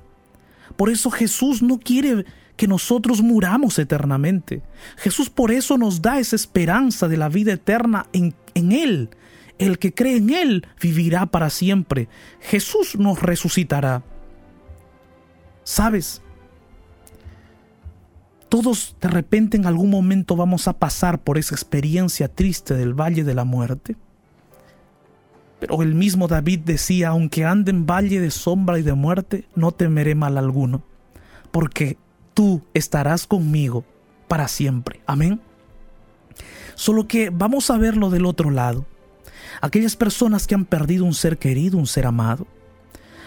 Por 0.72 0.90
eso 0.90 1.10
Jesús 1.10 1.62
no 1.62 1.78
quiere 1.78 2.24
que 2.56 2.66
nosotros 2.66 3.22
muramos 3.22 3.78
eternamente. 3.78 4.62
Jesús 4.96 5.30
por 5.30 5.50
eso 5.50 5.78
nos 5.78 6.02
da 6.02 6.18
esa 6.18 6.36
esperanza 6.36 7.08
de 7.08 7.16
la 7.16 7.28
vida 7.28 7.52
eterna 7.52 8.06
en, 8.12 8.34
en 8.54 8.72
Él. 8.72 9.10
El 9.58 9.78
que 9.78 9.94
cree 9.94 10.16
en 10.16 10.30
Él 10.30 10.66
vivirá 10.80 11.26
para 11.26 11.50
siempre. 11.50 12.08
Jesús 12.40 12.96
nos 12.98 13.20
resucitará. 13.22 14.02
¿Sabes? 15.64 16.22
Todos 18.48 18.96
de 19.00 19.08
repente 19.08 19.56
en 19.56 19.66
algún 19.66 19.88
momento 19.88 20.36
vamos 20.36 20.68
a 20.68 20.74
pasar 20.74 21.22
por 21.22 21.38
esa 21.38 21.54
experiencia 21.54 22.28
triste 22.28 22.74
del 22.74 22.92
valle 22.92 23.24
de 23.24 23.34
la 23.34 23.44
muerte. 23.44 23.96
Pero 25.62 25.80
el 25.80 25.94
mismo 25.94 26.26
David 26.26 26.62
decía, 26.64 27.10
aunque 27.10 27.44
ande 27.44 27.70
en 27.70 27.86
valle 27.86 28.18
de 28.18 28.32
sombra 28.32 28.80
y 28.80 28.82
de 28.82 28.94
muerte, 28.94 29.44
no 29.54 29.70
temeré 29.70 30.16
mal 30.16 30.36
alguno, 30.36 30.82
porque 31.52 31.98
tú 32.34 32.62
estarás 32.74 33.28
conmigo 33.28 33.84
para 34.26 34.48
siempre. 34.48 35.02
Amén. 35.06 35.40
Solo 36.74 37.06
que 37.06 37.30
vamos 37.30 37.70
a 37.70 37.78
verlo 37.78 38.10
del 38.10 38.26
otro 38.26 38.50
lado. 38.50 38.86
Aquellas 39.60 39.94
personas 39.94 40.48
que 40.48 40.56
han 40.56 40.64
perdido 40.64 41.04
un 41.04 41.14
ser 41.14 41.38
querido, 41.38 41.78
un 41.78 41.86
ser 41.86 42.06
amado. 42.06 42.48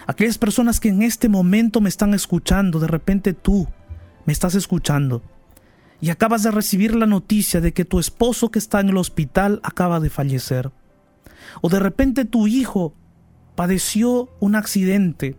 Aquellas 0.06 0.38
personas 0.38 0.82
que 0.82 0.90
en 0.90 1.04
este 1.04 1.30
momento 1.30 1.80
me 1.80 1.88
están 1.88 2.14
escuchando, 2.14 2.82
de 2.82 2.88
repente 2.88 3.34
tú 3.34 3.66
me 4.26 4.34
estás 4.34 4.56
escuchando 4.56 5.22
y 6.02 6.10
acabas 6.10 6.44
de 6.44 6.52
recibir 6.52 6.96
la 6.96 7.06
noticia 7.06 7.62
de 7.62 7.72
que 7.72 7.86
tu 7.86 7.98
esposo 7.98 8.52
que 8.52 8.60
está 8.60 8.82
en 8.82 8.90
el 8.90 8.98
hospital 8.98 9.62
acaba 9.64 10.02
de 10.02 10.10
fallecer. 10.10 10.74
O 11.62 11.70
de 11.70 11.80
repente 11.80 12.26
tu 12.26 12.48
hijo 12.48 12.94
padeció 13.56 14.30
un 14.40 14.56
accidente 14.56 15.36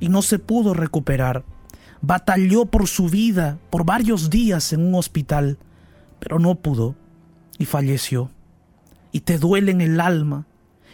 y 0.00 0.08
no 0.08 0.22
se 0.22 0.38
pudo 0.38 0.74
recuperar 0.74 1.44
batalló 2.00 2.66
por 2.66 2.86
su 2.86 3.08
vida 3.08 3.58
por 3.70 3.84
varios 3.84 4.30
días 4.30 4.72
en 4.72 4.86
un 4.86 4.94
hospital, 4.94 5.58
pero 6.20 6.38
no 6.38 6.54
pudo 6.56 6.94
y 7.58 7.64
falleció. 7.64 8.30
Y 9.12 9.20
te 9.20 9.38
duele 9.38 9.72
en 9.72 9.80
el 9.80 10.00
alma 10.00 10.46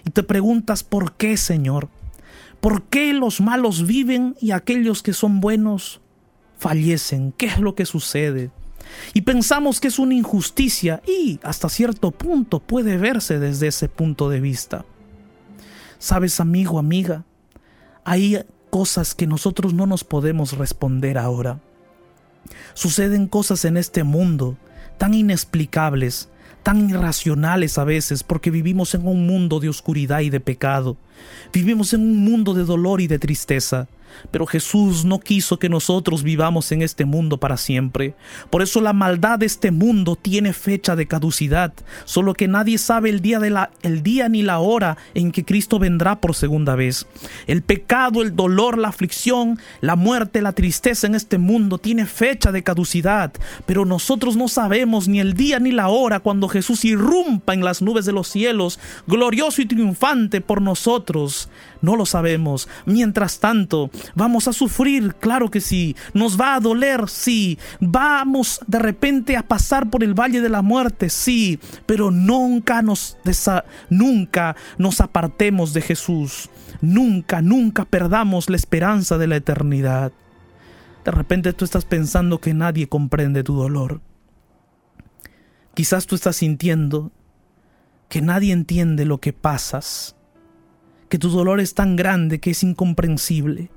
y 0.05 0.11
te 0.11 0.23
preguntas 0.23 0.85
por 0.85 1.13
qué, 1.15 1.37
Señor. 1.37 1.89
¿Por 2.61 2.85
qué 2.85 3.13
los 3.13 3.41
malos 3.41 3.87
viven 3.87 4.37
y 4.41 4.53
aquellos 4.53 5.03
que 5.03 5.13
son 5.13 5.41
buenos 5.41 6.01
fallecen? 6.59 7.33
¿Qué 7.33 7.47
es 7.47 7.59
lo 7.59 7.75
que 7.75 7.85
sucede? 7.85 8.51
Y 9.13 9.23
pensamos 9.23 9.81
que 9.81 9.89
es 9.89 9.99
una 9.99 10.15
injusticia 10.15 11.03
y 11.07 11.41
hasta 11.43 11.69
cierto 11.69 12.11
punto 12.11 12.61
puede 12.61 12.97
verse 12.97 13.39
desde 13.39 13.69
ese 13.69 13.89
punto 13.89 14.29
de 14.29 14.41
vista. 14.41 14.85
Sabes, 15.99 16.41
amigo, 16.41 16.79
amiga, 16.79 17.25
hay 18.05 18.45
cosas 18.71 19.15
que 19.15 19.27
nosotros 19.27 19.73
no 19.73 19.87
nos 19.87 20.05
podemos 20.05 20.59
responder 20.59 21.17
ahora. 21.17 21.61
Suceden 22.75 23.27
cosas 23.27 23.65
en 23.65 23.77
este 23.77 24.05
mundo 24.05 24.57
tan 24.99 25.15
inexplicables, 25.15 26.29
tan 26.63 26.91
irracionales 26.91 27.79
a 27.79 27.85
veces, 27.85 28.23
porque 28.23 28.51
vivimos 28.51 28.95
en 28.95 29.07
un 29.07 29.27
mundo 29.27 29.61
de 29.61 29.69
oscuridad 29.69 30.21
y 30.21 30.31
de 30.31 30.41
pecado. 30.41 30.97
Vivimos 31.53 31.93
en 31.93 32.01
un 32.01 32.19
mundo 32.19 32.55
de 32.55 32.65
dolor 32.65 33.01
y 33.01 33.07
de 33.07 33.19
tristeza. 33.19 33.87
Pero 34.31 34.47
Jesús 34.47 35.05
no 35.05 35.21
quiso 35.21 35.59
que 35.59 35.69
nosotros 35.69 36.23
vivamos 36.23 36.73
en 36.73 36.83
este 36.83 37.05
mundo 37.05 37.39
para 37.39 37.57
siempre. 37.57 38.15
Por 38.51 38.63
eso 38.63 38.81
la 38.81 38.93
maldad 38.93 39.39
de 39.39 39.47
este 39.47 39.71
mundo 39.71 40.17
tiene 40.17 40.53
fecha 40.53 40.97
de 40.97 41.07
caducidad, 41.07 41.73
solo 42.05 42.35
que 42.35 42.49
nadie 42.49 42.79
sabe 42.79 43.11
el 43.11 43.21
día, 43.21 43.41
el 43.83 44.03
día 44.03 44.29
ni 44.29 44.43
la 44.43 44.59
hora 44.59 44.97
en 45.15 45.33
que 45.33 45.45
Cristo 45.45 45.79
vendrá 45.79 46.21
por 46.21 46.35
segunda 46.35 46.75
vez. 46.75 47.07
El 47.47 47.63
pecado, 47.63 48.23
el 48.23 48.37
dolor, 48.37 48.79
la 48.79 48.89
aflicción, 48.89 49.59
la 49.81 49.97
muerte, 49.97 50.43
la 50.43 50.53
tristeza 50.53 51.07
en 51.07 51.15
este 51.15 51.39
mundo 51.39 51.79
tiene 51.79 52.07
fecha 52.07 52.53
de 52.53 52.63
caducidad, 52.63 53.33
pero 53.67 53.85
nosotros 53.85 54.37
no 54.37 54.49
sabemos 54.49 55.09
ni 55.09 55.21
el 55.21 55.35
día 55.35 55.59
ni 55.59 55.73
la 55.73 55.89
hora 55.89 56.21
cuando 56.21 56.49
Jesús 56.49 56.85
irrumpa 56.85 57.55
en 57.55 57.65
las 57.65 57.83
nubes 57.83 58.05
de 58.05 58.13
los 58.13 58.29
cielos, 58.29 58.79
glorioso 59.07 59.63
y 59.63 59.67
triunfante 59.67 60.41
por 60.41 60.61
nosotros. 60.61 61.49
No 61.81 61.97
lo 61.97 62.07
sabemos. 62.07 62.69
Mientras 62.87 63.41
tanto, 63.41 63.91
vamos 64.15 64.49
a 64.49 64.53
sufrir, 64.53 65.15
claro 65.17 65.51
que 65.51 65.61
sí. 65.61 65.97
Nos 66.13 66.41
va 66.41 66.55
a 66.55 66.61
doler, 66.61 67.09
sí. 67.09 67.59
Vamos 67.81 68.61
de 68.67 68.79
repente 68.79 69.37
a 69.37 69.47
pasar 69.47 69.91
por 69.91 70.03
el 70.05 70.15
valle 70.15 70.41
de 70.41 70.49
la 70.49 70.63
muerte, 70.63 71.11
sí. 71.11 71.59
Pero 71.87 72.11
nunca 72.11 72.83
nos, 72.83 73.17
nunca 73.91 74.57
nos 74.79 75.01
apartemos 75.01 75.73
de 75.73 75.83
Jesús. 75.83 76.51
Nunca, 76.81 77.43
nunca 77.43 77.85
perdamos 77.85 78.51
la 78.51 78.57
esperanza 78.57 79.19
de 79.19 79.27
la 79.27 79.37
eternidad. 79.37 80.13
De 81.05 81.11
repente 81.11 81.53
tú 81.53 81.65
estás 81.65 81.85
pensando 81.85 82.41
que 82.41 82.55
nadie 82.55 82.89
comprende 82.89 83.43
tu 83.43 83.55
dolor. 83.55 84.01
Quizás 85.75 86.07
tú 86.07 86.15
estás 86.15 86.37
sintiendo 86.37 87.13
que 88.09 88.23
nadie 88.23 88.53
entiende 88.53 89.05
lo 89.05 89.19
que 89.19 89.33
pasas 89.33 90.15
que 91.15 91.19
tu 91.21 91.31
dolor 91.31 91.61
es 91.61 91.75
tan 91.75 91.95
grande 91.95 92.41
que 92.41 92.51
es 92.51 92.65
incomprensible. 92.65 93.71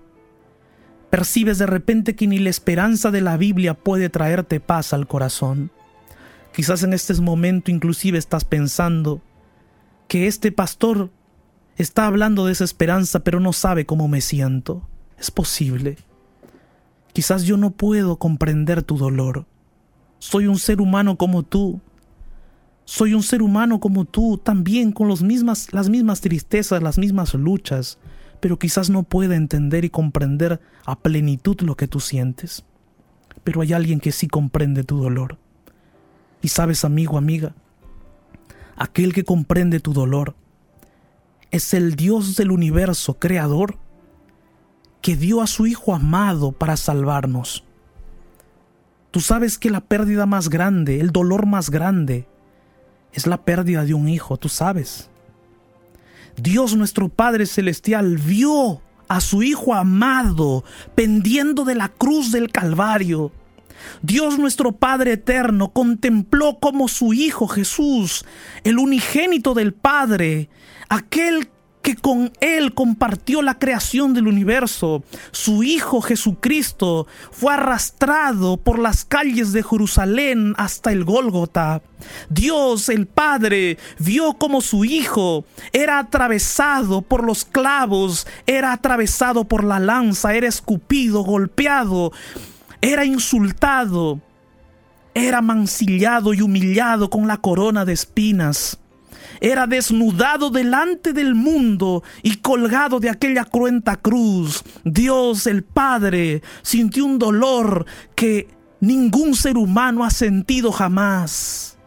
Percibes 1.09 1.57
de 1.57 1.65
repente 1.65 2.15
que 2.15 2.27
ni 2.27 2.39
la 2.39 2.49
esperanza 2.49 3.11
de 3.11 3.21
la 3.21 3.37
Biblia 3.37 3.73
puede 3.73 4.09
traerte 4.09 4.59
paz 4.59 4.93
al 4.93 5.07
corazón. 5.07 5.71
Quizás 6.53 6.83
en 6.83 6.93
este 6.93 7.13
momento 7.15 7.71
inclusive 7.71 8.17
estás 8.17 8.43
pensando 8.45 9.21
que 10.07 10.27
este 10.27 10.51
pastor 10.51 11.11
está 11.77 12.07
hablando 12.07 12.45
de 12.45 12.53
esa 12.53 12.63
esperanza 12.63 13.19
pero 13.19 13.39
no 13.39 13.53
sabe 13.53 13.85
cómo 13.85 14.07
me 14.07 14.21
siento. 14.21 14.87
Es 15.17 15.31
posible. 15.31 15.97
Quizás 17.13 17.43
yo 17.43 17.57
no 17.57 17.71
puedo 17.71 18.17
comprender 18.17 18.83
tu 18.83 18.97
dolor. 18.97 19.45
Soy 20.19 20.47
un 20.47 20.59
ser 20.59 20.81
humano 20.81 21.17
como 21.17 21.43
tú 21.43 21.81
soy 22.87 23.13
un 23.13 23.21
ser 23.21 23.41
humano 23.41 23.81
como 23.81 24.05
tú, 24.05 24.37
también 24.37 24.93
con 24.93 25.09
las 25.09 25.21
mismas 25.21 26.21
tristezas, 26.21 26.81
las 26.81 26.97
mismas 26.97 27.33
luchas, 27.33 27.99
pero 28.39 28.59
quizás 28.59 28.89
no 28.89 29.03
pueda 29.03 29.35
entender 29.35 29.85
y 29.85 29.89
comprender 29.89 30.61
a 30.85 30.99
plenitud 30.99 31.59
lo 31.61 31.75
que 31.75 31.87
tú 31.87 31.99
sientes. 31.99 32.63
Pero 33.43 33.61
hay 33.61 33.73
alguien 33.73 33.99
que 33.99 34.11
sí 34.11 34.27
comprende 34.27 34.83
tu 34.83 35.01
dolor. 35.01 35.37
Y 36.41 36.49
sabes, 36.49 36.85
amigo, 36.85 37.17
amiga, 37.17 37.53
aquel 38.75 39.13
que 39.13 39.23
comprende 39.23 39.79
tu 39.79 39.93
dolor 39.93 40.35
es 41.51 41.73
el 41.73 41.95
Dios 41.95 42.35
del 42.35 42.51
universo, 42.51 43.15
creador, 43.19 43.77
que 45.01 45.15
dio 45.15 45.41
a 45.41 45.47
su 45.47 45.65
Hijo 45.65 45.93
amado 45.93 46.51
para 46.51 46.77
salvarnos. 46.77 47.63
Tú 49.11 49.21
sabes 49.21 49.57
que 49.57 49.71
la 49.71 49.81
pérdida 49.81 50.25
más 50.25 50.49
grande, 50.49 50.99
el 50.99 51.11
dolor 51.11 51.45
más 51.45 51.69
grande, 51.69 52.27
es 53.13 53.25
la 53.25 53.43
pérdida 53.43 53.85
de 53.85 53.93
un 53.93 54.09
hijo, 54.09 54.37
tú 54.37 54.49
sabes. 54.49 55.09
Dios 56.37 56.75
nuestro 56.75 57.09
Padre 57.09 57.47
Celestial 57.47 58.17
vio 58.17 58.81
a 59.07 59.21
su 59.21 59.41
Hijo 59.41 59.73
amado 59.73 60.63
pendiendo 60.93 61.65
de 61.65 61.73
la 61.73 61.89
cruz 61.89 62.31
del 62.31 62.51
Calvario. 62.51 63.31
Dios 64.03 64.37
nuestro 64.37 64.71
Padre 64.73 65.13
Eterno 65.13 65.69
contempló 65.69 66.59
como 66.59 66.87
su 66.87 67.13
Hijo 67.13 67.47
Jesús, 67.47 68.23
el 68.63 68.77
unigénito 68.77 69.55
del 69.55 69.73
Padre, 69.73 70.49
aquel 70.89 71.49
que 71.87 71.95
con 71.95 72.33
Él 72.41 72.73
compartió 72.73 73.41
la 73.41 73.59
creación 73.59 74.13
del 74.13 74.27
universo. 74.27 75.05
Su 75.31 75.63
Hijo 75.63 76.01
Jesucristo 76.01 77.07
fue 77.31 77.53
arrastrado 77.53 78.57
por 78.57 78.77
las 78.77 79.05
calles 79.05 79.53
de 79.53 79.63
Jerusalén 79.63 80.53
hasta 80.57 80.91
el 80.91 81.05
Gólgota. 81.05 81.81
Dios 82.29 82.89
el 82.89 83.05
Padre 83.07 83.77
vio 83.99 84.33
como 84.33 84.59
su 84.59 84.83
Hijo 84.83 85.45
era 85.71 85.99
atravesado 85.99 87.03
por 87.03 87.23
los 87.23 87.45
clavos, 87.45 88.27
era 88.45 88.73
atravesado 88.73 89.45
por 89.45 89.63
la 89.63 89.79
lanza, 89.79 90.35
era 90.35 90.49
escupido, 90.49 91.23
golpeado, 91.23 92.11
era 92.81 93.05
insultado 93.05 94.19
era 95.13 95.41
mancillado 95.41 96.33
y 96.33 96.41
humillado 96.41 97.09
con 97.09 97.27
la 97.27 97.37
corona 97.37 97.85
de 97.85 97.93
espinas. 97.93 98.77
Era 99.41 99.67
desnudado 99.67 100.49
delante 100.49 101.13
del 101.13 101.35
mundo 101.35 102.03
y 102.23 102.37
colgado 102.37 102.99
de 102.99 103.09
aquella 103.09 103.45
cruenta 103.45 103.95
cruz. 103.97 104.63
Dios 104.83 105.47
el 105.47 105.63
Padre 105.63 106.41
sintió 106.61 107.05
un 107.05 107.19
dolor 107.19 107.85
que 108.15 108.47
ningún 108.79 109.35
ser 109.35 109.57
humano 109.57 110.03
ha 110.03 110.11
sentido 110.11 110.71
jamás. 110.71 111.77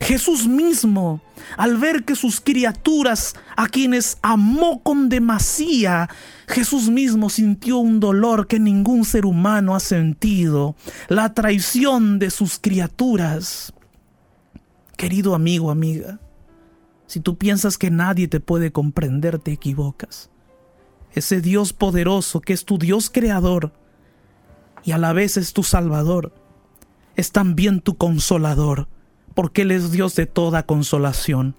Jesús 0.00 0.46
mismo, 0.46 1.20
al 1.56 1.78
ver 1.78 2.04
que 2.04 2.14
sus 2.14 2.40
criaturas, 2.40 3.34
a 3.56 3.68
quienes 3.68 4.18
amó 4.22 4.82
con 4.82 5.08
demasía, 5.08 6.08
Jesús 6.46 6.88
mismo 6.88 7.30
sintió 7.30 7.78
un 7.78 8.00
dolor 8.00 8.46
que 8.46 8.60
ningún 8.60 9.04
ser 9.04 9.26
humano 9.26 9.74
ha 9.74 9.80
sentido, 9.80 10.76
la 11.08 11.34
traición 11.34 12.18
de 12.18 12.30
sus 12.30 12.58
criaturas. 12.58 13.72
Querido 14.96 15.34
amigo, 15.34 15.70
amiga, 15.70 16.20
si 17.06 17.20
tú 17.20 17.36
piensas 17.36 17.78
que 17.78 17.90
nadie 17.90 18.28
te 18.28 18.40
puede 18.40 18.72
comprender, 18.72 19.38
te 19.38 19.52
equivocas. 19.52 20.30
Ese 21.12 21.40
Dios 21.40 21.72
poderoso 21.72 22.40
que 22.40 22.52
es 22.52 22.64
tu 22.64 22.78
Dios 22.78 23.10
creador 23.10 23.72
y 24.82 24.92
a 24.92 24.98
la 24.98 25.12
vez 25.12 25.36
es 25.36 25.52
tu 25.52 25.62
Salvador, 25.62 26.32
es 27.16 27.30
también 27.30 27.80
tu 27.80 27.96
consolador 27.96 28.88
porque 29.34 29.62
Él 29.62 29.72
es 29.72 29.90
Dios 29.90 30.14
de 30.14 30.26
toda 30.26 30.64
consolación, 30.64 31.56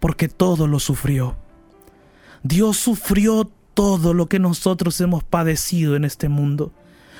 porque 0.00 0.28
todo 0.28 0.66
lo 0.66 0.78
sufrió. 0.78 1.36
Dios 2.42 2.76
sufrió 2.76 3.50
todo 3.74 4.14
lo 4.14 4.26
que 4.28 4.38
nosotros 4.38 5.00
hemos 5.00 5.24
padecido 5.24 5.96
en 5.96 6.04
este 6.04 6.28
mundo. 6.28 6.72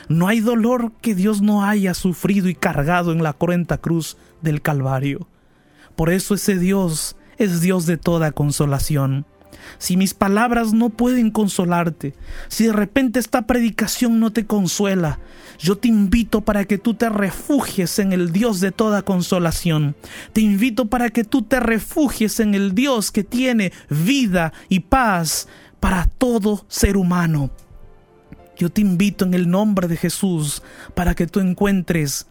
No 0.09 0.29
hay 0.29 0.41
dolor 0.41 0.93
que 1.03 1.15
Dios 1.15 1.43
no 1.43 1.65
haya 1.65 1.93
sufrido 1.93 2.49
y 2.49 2.55
cargado 2.55 3.11
en 3.12 3.23
la 3.23 3.33
cruenta 3.33 3.79
cruz 3.79 4.17
del 4.41 4.62
Calvario. 4.62 5.27
Por 5.97 6.11
eso 6.11 6.35
ese 6.35 6.59
Dios 6.59 7.17
es 7.38 7.61
Dios 7.61 7.87
de 7.87 7.96
toda 7.96 8.33
consolación 8.33 9.27
si 9.79 9.96
mis 9.96 10.14
palabras 10.14 10.72
no 10.72 10.90
pueden 10.90 11.31
consolarte, 11.31 12.14
si 12.49 12.66
de 12.66 12.72
repente 12.72 13.18
esta 13.18 13.42
predicación 13.42 14.20
no 14.20 14.33
te 14.33 14.46
consuela, 14.46 15.18
yo 15.59 15.77
te 15.77 15.88
invito 15.88 16.42
para 16.42 16.64
que 16.64 16.79
tú 16.79 16.94
te 16.94 17.09
refugies 17.09 17.99
en 17.99 18.12
el 18.12 18.33
Dios 18.33 18.61
de 18.61 18.72
toda 18.72 19.03
consolación. 19.03 19.96
Te 20.33 20.40
invito 20.40 20.87
para 20.87 21.11
que 21.11 21.25
tú 21.25 21.42
te 21.42 21.61
refugies 21.61 22.40
en 22.40 22.55
el 22.55 22.75
Dios 22.75 23.11
que 23.11 23.25
tiene 23.25 23.72
vida 23.88 24.53
y 24.68 24.81
paz 24.81 25.49
para 25.81 26.07
todo 26.07 26.64
ser 26.68 26.96
humano. 26.96 27.51
Yo 28.59 28.70
te 28.70 28.81
invito 28.81 29.25
en 29.25 29.35
el 29.35 29.51
nombre 29.51 29.88
de 29.88 29.96
Jesús 29.96 30.62
para 30.94 31.14
que 31.14 31.27
tú 31.27 31.40
encuentres 31.40 32.27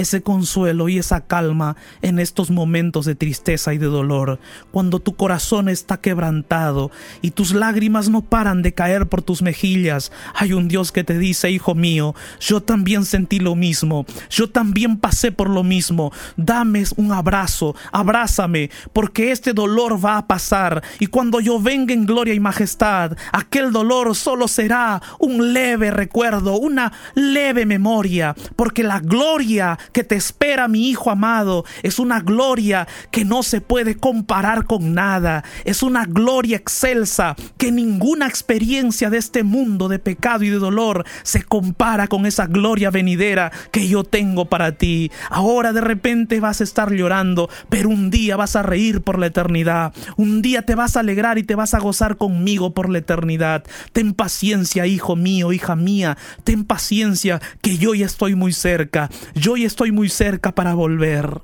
ese 0.00 0.22
consuelo 0.22 0.88
y 0.88 0.98
esa 0.98 1.20
calma 1.26 1.76
en 2.00 2.18
estos 2.18 2.50
momentos 2.50 3.04
de 3.04 3.14
tristeza 3.14 3.74
y 3.74 3.78
de 3.78 3.86
dolor, 3.86 4.40
cuando 4.70 4.98
tu 4.98 5.14
corazón 5.14 5.68
está 5.68 5.98
quebrantado 5.98 6.90
y 7.20 7.32
tus 7.32 7.52
lágrimas 7.52 8.08
no 8.08 8.22
paran 8.22 8.62
de 8.62 8.72
caer 8.72 9.08
por 9.08 9.20
tus 9.20 9.42
mejillas. 9.42 10.10
Hay 10.34 10.54
un 10.54 10.68
Dios 10.68 10.90
que 10.90 11.04
te 11.04 11.18
dice, 11.18 11.50
hijo 11.50 11.74
mío, 11.74 12.14
yo 12.40 12.62
también 12.62 13.04
sentí 13.04 13.40
lo 13.40 13.54
mismo, 13.54 14.06
yo 14.30 14.48
también 14.48 14.96
pasé 14.96 15.32
por 15.32 15.50
lo 15.50 15.62
mismo, 15.62 16.12
dame 16.36 16.84
un 16.96 17.12
abrazo, 17.12 17.76
abrázame, 17.92 18.70
porque 18.94 19.32
este 19.32 19.52
dolor 19.52 20.02
va 20.02 20.16
a 20.16 20.26
pasar 20.26 20.82
y 20.98 21.08
cuando 21.08 21.40
yo 21.40 21.60
venga 21.60 21.92
en 21.92 22.06
gloria 22.06 22.32
y 22.32 22.40
majestad, 22.40 23.18
aquel 23.32 23.70
dolor 23.70 24.16
solo 24.16 24.48
será 24.48 25.02
un 25.18 25.52
leve 25.52 25.90
recuerdo, 25.90 26.56
una 26.56 26.90
leve 27.14 27.66
memoria, 27.66 28.34
porque 28.56 28.82
la 28.82 29.00
gloria 29.00 29.78
que 29.92 30.04
te 30.04 30.16
espera, 30.16 30.68
mi 30.68 30.90
Hijo 30.90 31.10
amado, 31.10 31.64
es 31.82 31.98
una 31.98 32.20
gloria 32.20 32.88
que 33.10 33.24
no 33.24 33.42
se 33.42 33.60
puede 33.60 33.96
comparar 33.96 34.64
con 34.64 34.94
nada. 34.94 35.44
Es 35.64 35.82
una 35.82 36.04
gloria 36.04 36.56
excelsa 36.56 37.36
que 37.58 37.70
ninguna 37.70 38.26
experiencia 38.26 39.10
de 39.10 39.18
este 39.18 39.42
mundo 39.42 39.88
de 39.88 39.98
pecado 39.98 40.44
y 40.44 40.48
de 40.48 40.58
dolor 40.58 41.04
se 41.22 41.42
compara 41.42 42.08
con 42.08 42.26
esa 42.26 42.46
gloria 42.46 42.90
venidera 42.90 43.52
que 43.70 43.88
yo 43.88 44.04
tengo 44.04 44.46
para 44.46 44.72
ti. 44.72 45.10
Ahora 45.30 45.72
de 45.72 45.80
repente 45.80 46.40
vas 46.40 46.60
a 46.60 46.64
estar 46.64 46.92
llorando, 46.92 47.48
pero 47.68 47.88
un 47.88 48.10
día 48.10 48.36
vas 48.36 48.56
a 48.56 48.62
reír 48.62 49.02
por 49.02 49.18
la 49.18 49.26
eternidad. 49.26 49.92
Un 50.16 50.42
día 50.42 50.62
te 50.62 50.74
vas 50.74 50.96
a 50.96 51.00
alegrar 51.00 51.38
y 51.38 51.42
te 51.42 51.54
vas 51.54 51.74
a 51.74 51.78
gozar 51.78 52.16
conmigo 52.16 52.74
por 52.74 52.88
la 52.88 52.98
eternidad. 52.98 53.64
Ten 53.92 54.14
paciencia, 54.14 54.86
hijo 54.86 55.16
mío, 55.16 55.52
hija 55.52 55.76
mía. 55.76 56.16
Ten 56.44 56.64
paciencia 56.64 57.40
que 57.62 57.78
yo 57.78 57.94
ya 57.94 58.06
estoy 58.06 58.34
muy 58.34 58.52
cerca. 58.52 59.08
Yo 59.34 59.56
ya 59.56 59.66
estoy 59.66 59.79
estoy 59.80 59.92
muy 59.92 60.10
cerca 60.10 60.54
para 60.54 60.74
volver. 60.74 61.40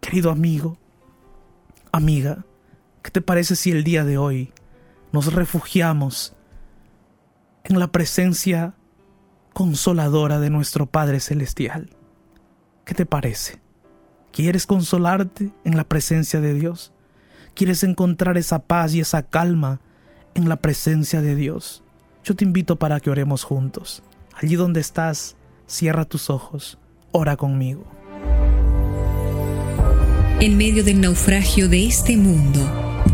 Querido 0.00 0.30
amigo, 0.30 0.78
amiga, 1.92 2.46
¿qué 3.02 3.10
te 3.10 3.20
parece 3.20 3.54
si 3.54 3.70
el 3.70 3.84
día 3.84 4.02
de 4.02 4.16
hoy 4.16 4.54
nos 5.12 5.30
refugiamos 5.30 6.34
en 7.64 7.78
la 7.78 7.88
presencia 7.88 8.72
consoladora 9.52 10.40
de 10.40 10.48
nuestro 10.48 10.86
Padre 10.86 11.20
Celestial? 11.20 11.90
¿Qué 12.86 12.94
te 12.94 13.04
parece? 13.04 13.60
¿Quieres 14.32 14.66
consolarte 14.66 15.52
en 15.64 15.76
la 15.76 15.84
presencia 15.84 16.40
de 16.40 16.54
Dios? 16.54 16.94
¿Quieres 17.52 17.84
encontrar 17.84 18.38
esa 18.38 18.60
paz 18.60 18.94
y 18.94 19.00
esa 19.00 19.22
calma 19.22 19.82
en 20.32 20.48
la 20.48 20.56
presencia 20.56 21.20
de 21.20 21.34
Dios? 21.34 21.84
Yo 22.24 22.34
te 22.36 22.44
invito 22.44 22.78
para 22.78 23.00
que 23.00 23.10
oremos 23.10 23.44
juntos. 23.44 24.02
Allí 24.34 24.56
donde 24.56 24.80
estás, 24.80 25.36
cierra 25.66 26.06
tus 26.06 26.30
ojos 26.30 26.78
ora 27.14 27.36
conmigo. 27.36 27.84
En 30.40 30.56
medio 30.56 30.82
del 30.82 31.00
naufragio 31.00 31.68
de 31.68 31.86
este 31.86 32.16
mundo, 32.16 32.60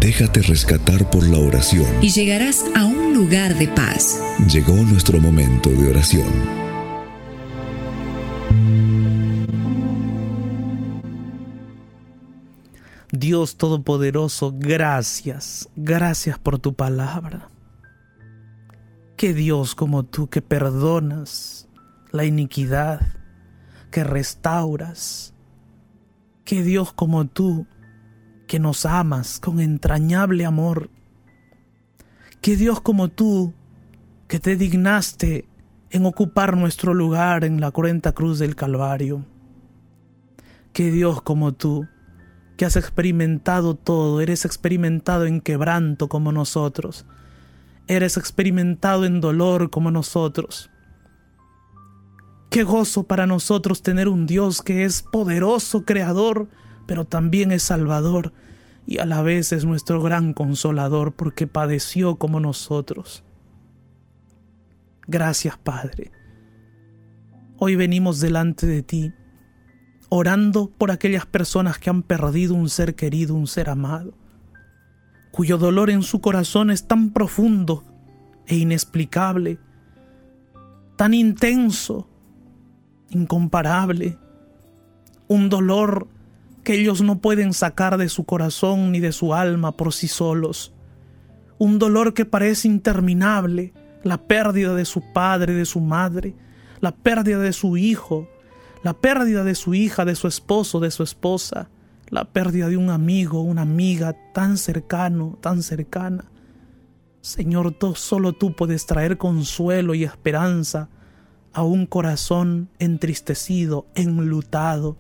déjate 0.01 0.41
rescatar 0.41 1.11
por 1.11 1.23
la 1.29 1.39
oración 1.39 1.87
y 2.01 2.09
llegarás 2.09 2.65
a 2.75 2.87
un 2.87 3.13
lugar 3.13 3.55
de 3.57 3.69
paz. 3.69 4.19
Llegó 4.51 4.73
nuestro 4.73 5.21
momento 5.21 5.69
de 5.69 5.91
oración. 5.91 6.27
Dios 13.13 13.57
Todopoderoso, 13.57 14.55
gracias, 14.57 15.69
gracias 15.77 16.39
por 16.39 16.59
tu 16.59 16.73
palabra. 16.73 17.51
Que 19.19 19.35
Dios 19.35 19.75
como 19.75 20.05
tú 20.05 20.29
que 20.31 20.41
perdonas 20.41 21.69
la 22.13 22.25
iniquidad, 22.25 23.20
que 23.91 24.05
restauras. 24.05 25.35
Que 26.45 26.63
Dios 26.63 26.93
como 26.93 27.27
tú, 27.27 27.67
que 28.47 28.59
nos 28.59 28.87
amas 28.87 29.39
con 29.39 29.61
entrañable 29.61 30.45
amor. 30.45 30.91
Que 32.41 32.57
Dios 32.57 32.81
como 32.81 33.09
tú, 33.09 33.55
que 34.27 34.41
te 34.41 34.57
dignaste 34.57 35.47
en 35.91 36.07
ocupar 36.07 36.57
nuestro 36.57 36.95
lugar 36.95 37.45
en 37.45 37.61
la 37.61 37.71
cruenta 37.71 38.13
cruz 38.13 38.39
del 38.39 38.57
Calvario. 38.57 39.25
Que 40.73 40.91
Dios 40.91 41.21
como 41.23 41.53
tú, 41.53 41.87
que 42.57 42.65
has 42.65 42.77
experimentado 42.77 43.75
todo, 43.75 44.21
eres 44.21 44.45
experimentado 44.45 45.27
en 45.27 45.41
quebranto 45.41 46.09
como 46.09 46.31
nosotros, 46.31 47.07
eres 47.87 48.17
experimentado 48.17 49.05
en 49.05 49.21
dolor 49.21 49.71
como 49.71 49.91
nosotros, 49.91 50.71
Qué 52.51 52.65
gozo 52.65 53.05
para 53.05 53.29
nosotros 53.29 53.81
tener 53.81 54.09
un 54.09 54.27
Dios 54.27 54.61
que 54.61 54.85
es 54.85 55.03
poderoso, 55.03 55.85
creador, 55.85 56.49
pero 56.87 57.05
también 57.05 57.53
es 57.53 57.63
salvador 57.63 58.33
y 58.87 58.99
a 58.99 59.07
la 59.07 59.23
vez 59.23 59.53
es 59.53 59.65
nuestro 59.65 60.03
gran 60.03 60.35
consolador 60.35 61.13
porque 61.13 61.47
padeció 61.47 62.17
como 62.17 62.41
nosotros. 62.41 63.23
Gracias 65.07 65.57
Padre. 65.59 66.11
Hoy 67.57 67.77
venimos 67.77 68.19
delante 68.19 68.67
de 68.67 68.83
ti, 68.83 69.13
orando 70.09 70.73
por 70.77 70.91
aquellas 70.91 71.27
personas 71.27 71.79
que 71.79 71.89
han 71.89 72.03
perdido 72.03 72.55
un 72.55 72.69
ser 72.69 72.97
querido, 72.97 73.37
un 73.37 73.47
ser 73.47 73.71
amado, 73.71 74.13
cuyo 75.31 75.57
dolor 75.57 75.89
en 75.89 76.03
su 76.03 76.21
corazón 76.21 76.73
es 76.73 76.89
tan 76.89 77.11
profundo 77.11 77.85
e 78.49 78.57
inexplicable, 78.57 79.61
tan 80.97 81.15
intenso, 81.15 82.09
incomparable, 83.11 84.19
un 85.29 85.49
dolor 85.49 86.09
que 86.65 86.75
ellos 86.75 87.03
no 87.03 87.19
pueden 87.19 87.53
sacar 87.53 87.97
de 87.99 88.09
su 88.09 88.25
corazón 88.25 88.93
ni 88.93 89.01
de 89.01 89.13
su 89.13 89.35
alma 89.35 89.73
por 89.77 89.93
sí 89.93 90.09
solos, 90.09 90.73
un 91.59 91.79
dolor 91.79 92.15
que 92.15 92.25
parece 92.25 92.69
interminable, 92.69 93.73
la 94.03 94.19
pérdida 94.19 94.75
de 94.75 94.85
su 94.85 95.03
padre, 95.13 95.55
de 95.55 95.67
su 95.67 95.81
madre, 95.81 96.35
la 96.81 96.93
pérdida 96.93 97.39
de 97.39 97.53
su 97.53 97.77
hijo, 97.77 98.29
la 98.83 98.95
pérdida 98.95 99.45
de 99.45 99.55
su 99.55 99.75
hija, 99.75 100.05
de 100.05 100.15
su 100.15 100.27
esposo, 100.27 100.81
de 100.81 100.91
su 100.91 101.03
esposa, 101.03 101.69
la 102.09 102.25
pérdida 102.25 102.69
de 102.69 102.77
un 102.77 102.91
amigo, 102.91 103.43
una 103.43 103.63
amiga 103.63 104.17
tan 104.33 104.57
cercano, 104.57 105.39
tan 105.41 105.63
cercana. 105.63 106.25
Señor, 107.21 107.73
tú, 107.73 107.95
solo 107.95 108.33
tú 108.33 108.55
puedes 108.55 108.87
traer 108.87 109.19
consuelo 109.19 109.95
y 109.95 110.05
esperanza 110.05 110.89
a 111.53 111.63
un 111.63 111.87
corazón 111.87 112.69
entristecido, 112.79 113.87
enlutado. 113.95 114.97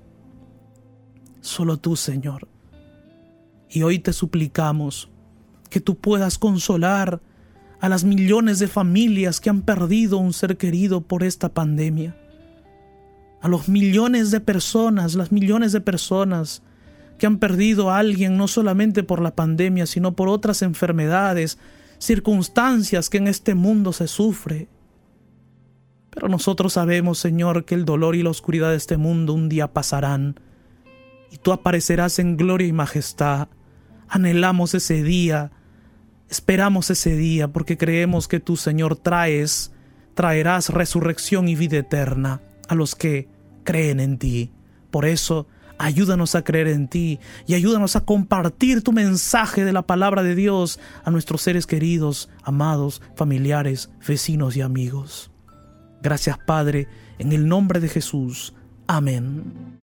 solo 1.40 1.78
tú, 1.78 1.96
Señor. 1.96 2.48
Y 3.68 3.82
hoy 3.82 3.98
te 3.98 4.12
suplicamos 4.12 5.08
que 5.70 5.80
tú 5.80 5.96
puedas 5.96 6.38
consolar 6.38 7.20
a 7.80 7.88
las 7.88 8.04
millones 8.04 8.58
de 8.58 8.68
familias 8.68 9.40
que 9.40 9.48
han 9.48 9.62
perdido 9.62 10.18
un 10.18 10.32
ser 10.32 10.56
querido 10.56 11.00
por 11.00 11.22
esta 11.22 11.48
pandemia, 11.48 12.16
a 13.40 13.48
los 13.48 13.68
millones 13.68 14.30
de 14.30 14.40
personas, 14.40 15.14
las 15.14 15.32
millones 15.32 15.72
de 15.72 15.80
personas 15.80 16.62
que 17.16 17.26
han 17.26 17.38
perdido 17.38 17.90
a 17.90 17.98
alguien 17.98 18.36
no 18.36 18.48
solamente 18.48 19.02
por 19.02 19.22
la 19.22 19.34
pandemia, 19.34 19.86
sino 19.86 20.12
por 20.12 20.28
otras 20.28 20.62
enfermedades, 20.62 21.58
circunstancias 21.98 23.08
que 23.08 23.18
en 23.18 23.28
este 23.28 23.54
mundo 23.54 23.92
se 23.92 24.08
sufre. 24.08 24.68
Pero 26.10 26.28
nosotros 26.28 26.72
sabemos, 26.72 27.18
Señor, 27.18 27.64
que 27.64 27.74
el 27.74 27.84
dolor 27.84 28.16
y 28.16 28.22
la 28.22 28.30
oscuridad 28.30 28.70
de 28.70 28.76
este 28.76 28.96
mundo 28.96 29.32
un 29.32 29.48
día 29.48 29.72
pasarán, 29.72 30.40
y 31.30 31.36
tú 31.36 31.52
aparecerás 31.52 32.18
en 32.18 32.36
gloria 32.36 32.66
y 32.66 32.72
majestad. 32.72 33.48
Anhelamos 34.08 34.74
ese 34.74 35.02
día, 35.02 35.52
esperamos 36.28 36.90
ese 36.90 37.16
día, 37.16 37.48
porque 37.48 37.78
creemos 37.78 38.26
que 38.26 38.40
tú, 38.40 38.56
Señor, 38.56 38.96
traes, 38.96 39.72
traerás 40.14 40.70
resurrección 40.70 41.48
y 41.48 41.54
vida 41.54 41.78
eterna 41.78 42.40
a 42.68 42.74
los 42.74 42.96
que 42.96 43.28
creen 43.62 44.00
en 44.00 44.18
ti. 44.18 44.50
Por 44.90 45.04
eso, 45.04 45.46
ayúdanos 45.78 46.34
a 46.34 46.42
creer 46.42 46.68
en 46.68 46.88
ti 46.88 47.20
y 47.46 47.54
ayúdanos 47.54 47.94
a 47.94 48.04
compartir 48.04 48.82
tu 48.82 48.92
mensaje 48.92 49.64
de 49.64 49.72
la 49.72 49.82
palabra 49.82 50.24
de 50.24 50.34
Dios 50.34 50.80
a 51.04 51.10
nuestros 51.12 51.42
seres 51.42 51.66
queridos, 51.66 52.28
amados, 52.42 53.00
familiares, 53.14 53.90
vecinos 54.06 54.56
y 54.56 54.62
amigos. 54.62 55.29
Gracias 56.02 56.38
Padre, 56.38 56.88
en 57.18 57.32
el 57.32 57.48
nombre 57.48 57.80
de 57.80 57.88
Jesús. 57.88 58.54
Amén. 58.86 59.69